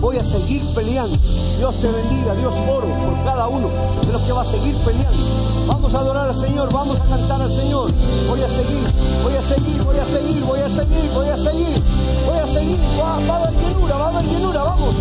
[0.00, 1.16] voy a seguir peleando.
[1.58, 3.68] Dios te bendiga, Dios oro por cada uno
[4.04, 5.18] de los que va a seguir peleando.
[5.66, 7.92] Vamos a adorar al Señor, vamos a cantar al Señor.
[8.28, 8.86] Voy a seguir,
[9.22, 11.82] voy a seguir, voy a seguir, voy a seguir, voy a seguir,
[12.26, 12.78] voy a seguir.
[13.00, 14.94] Va, a haber llenura, va a haber llenura, vamos.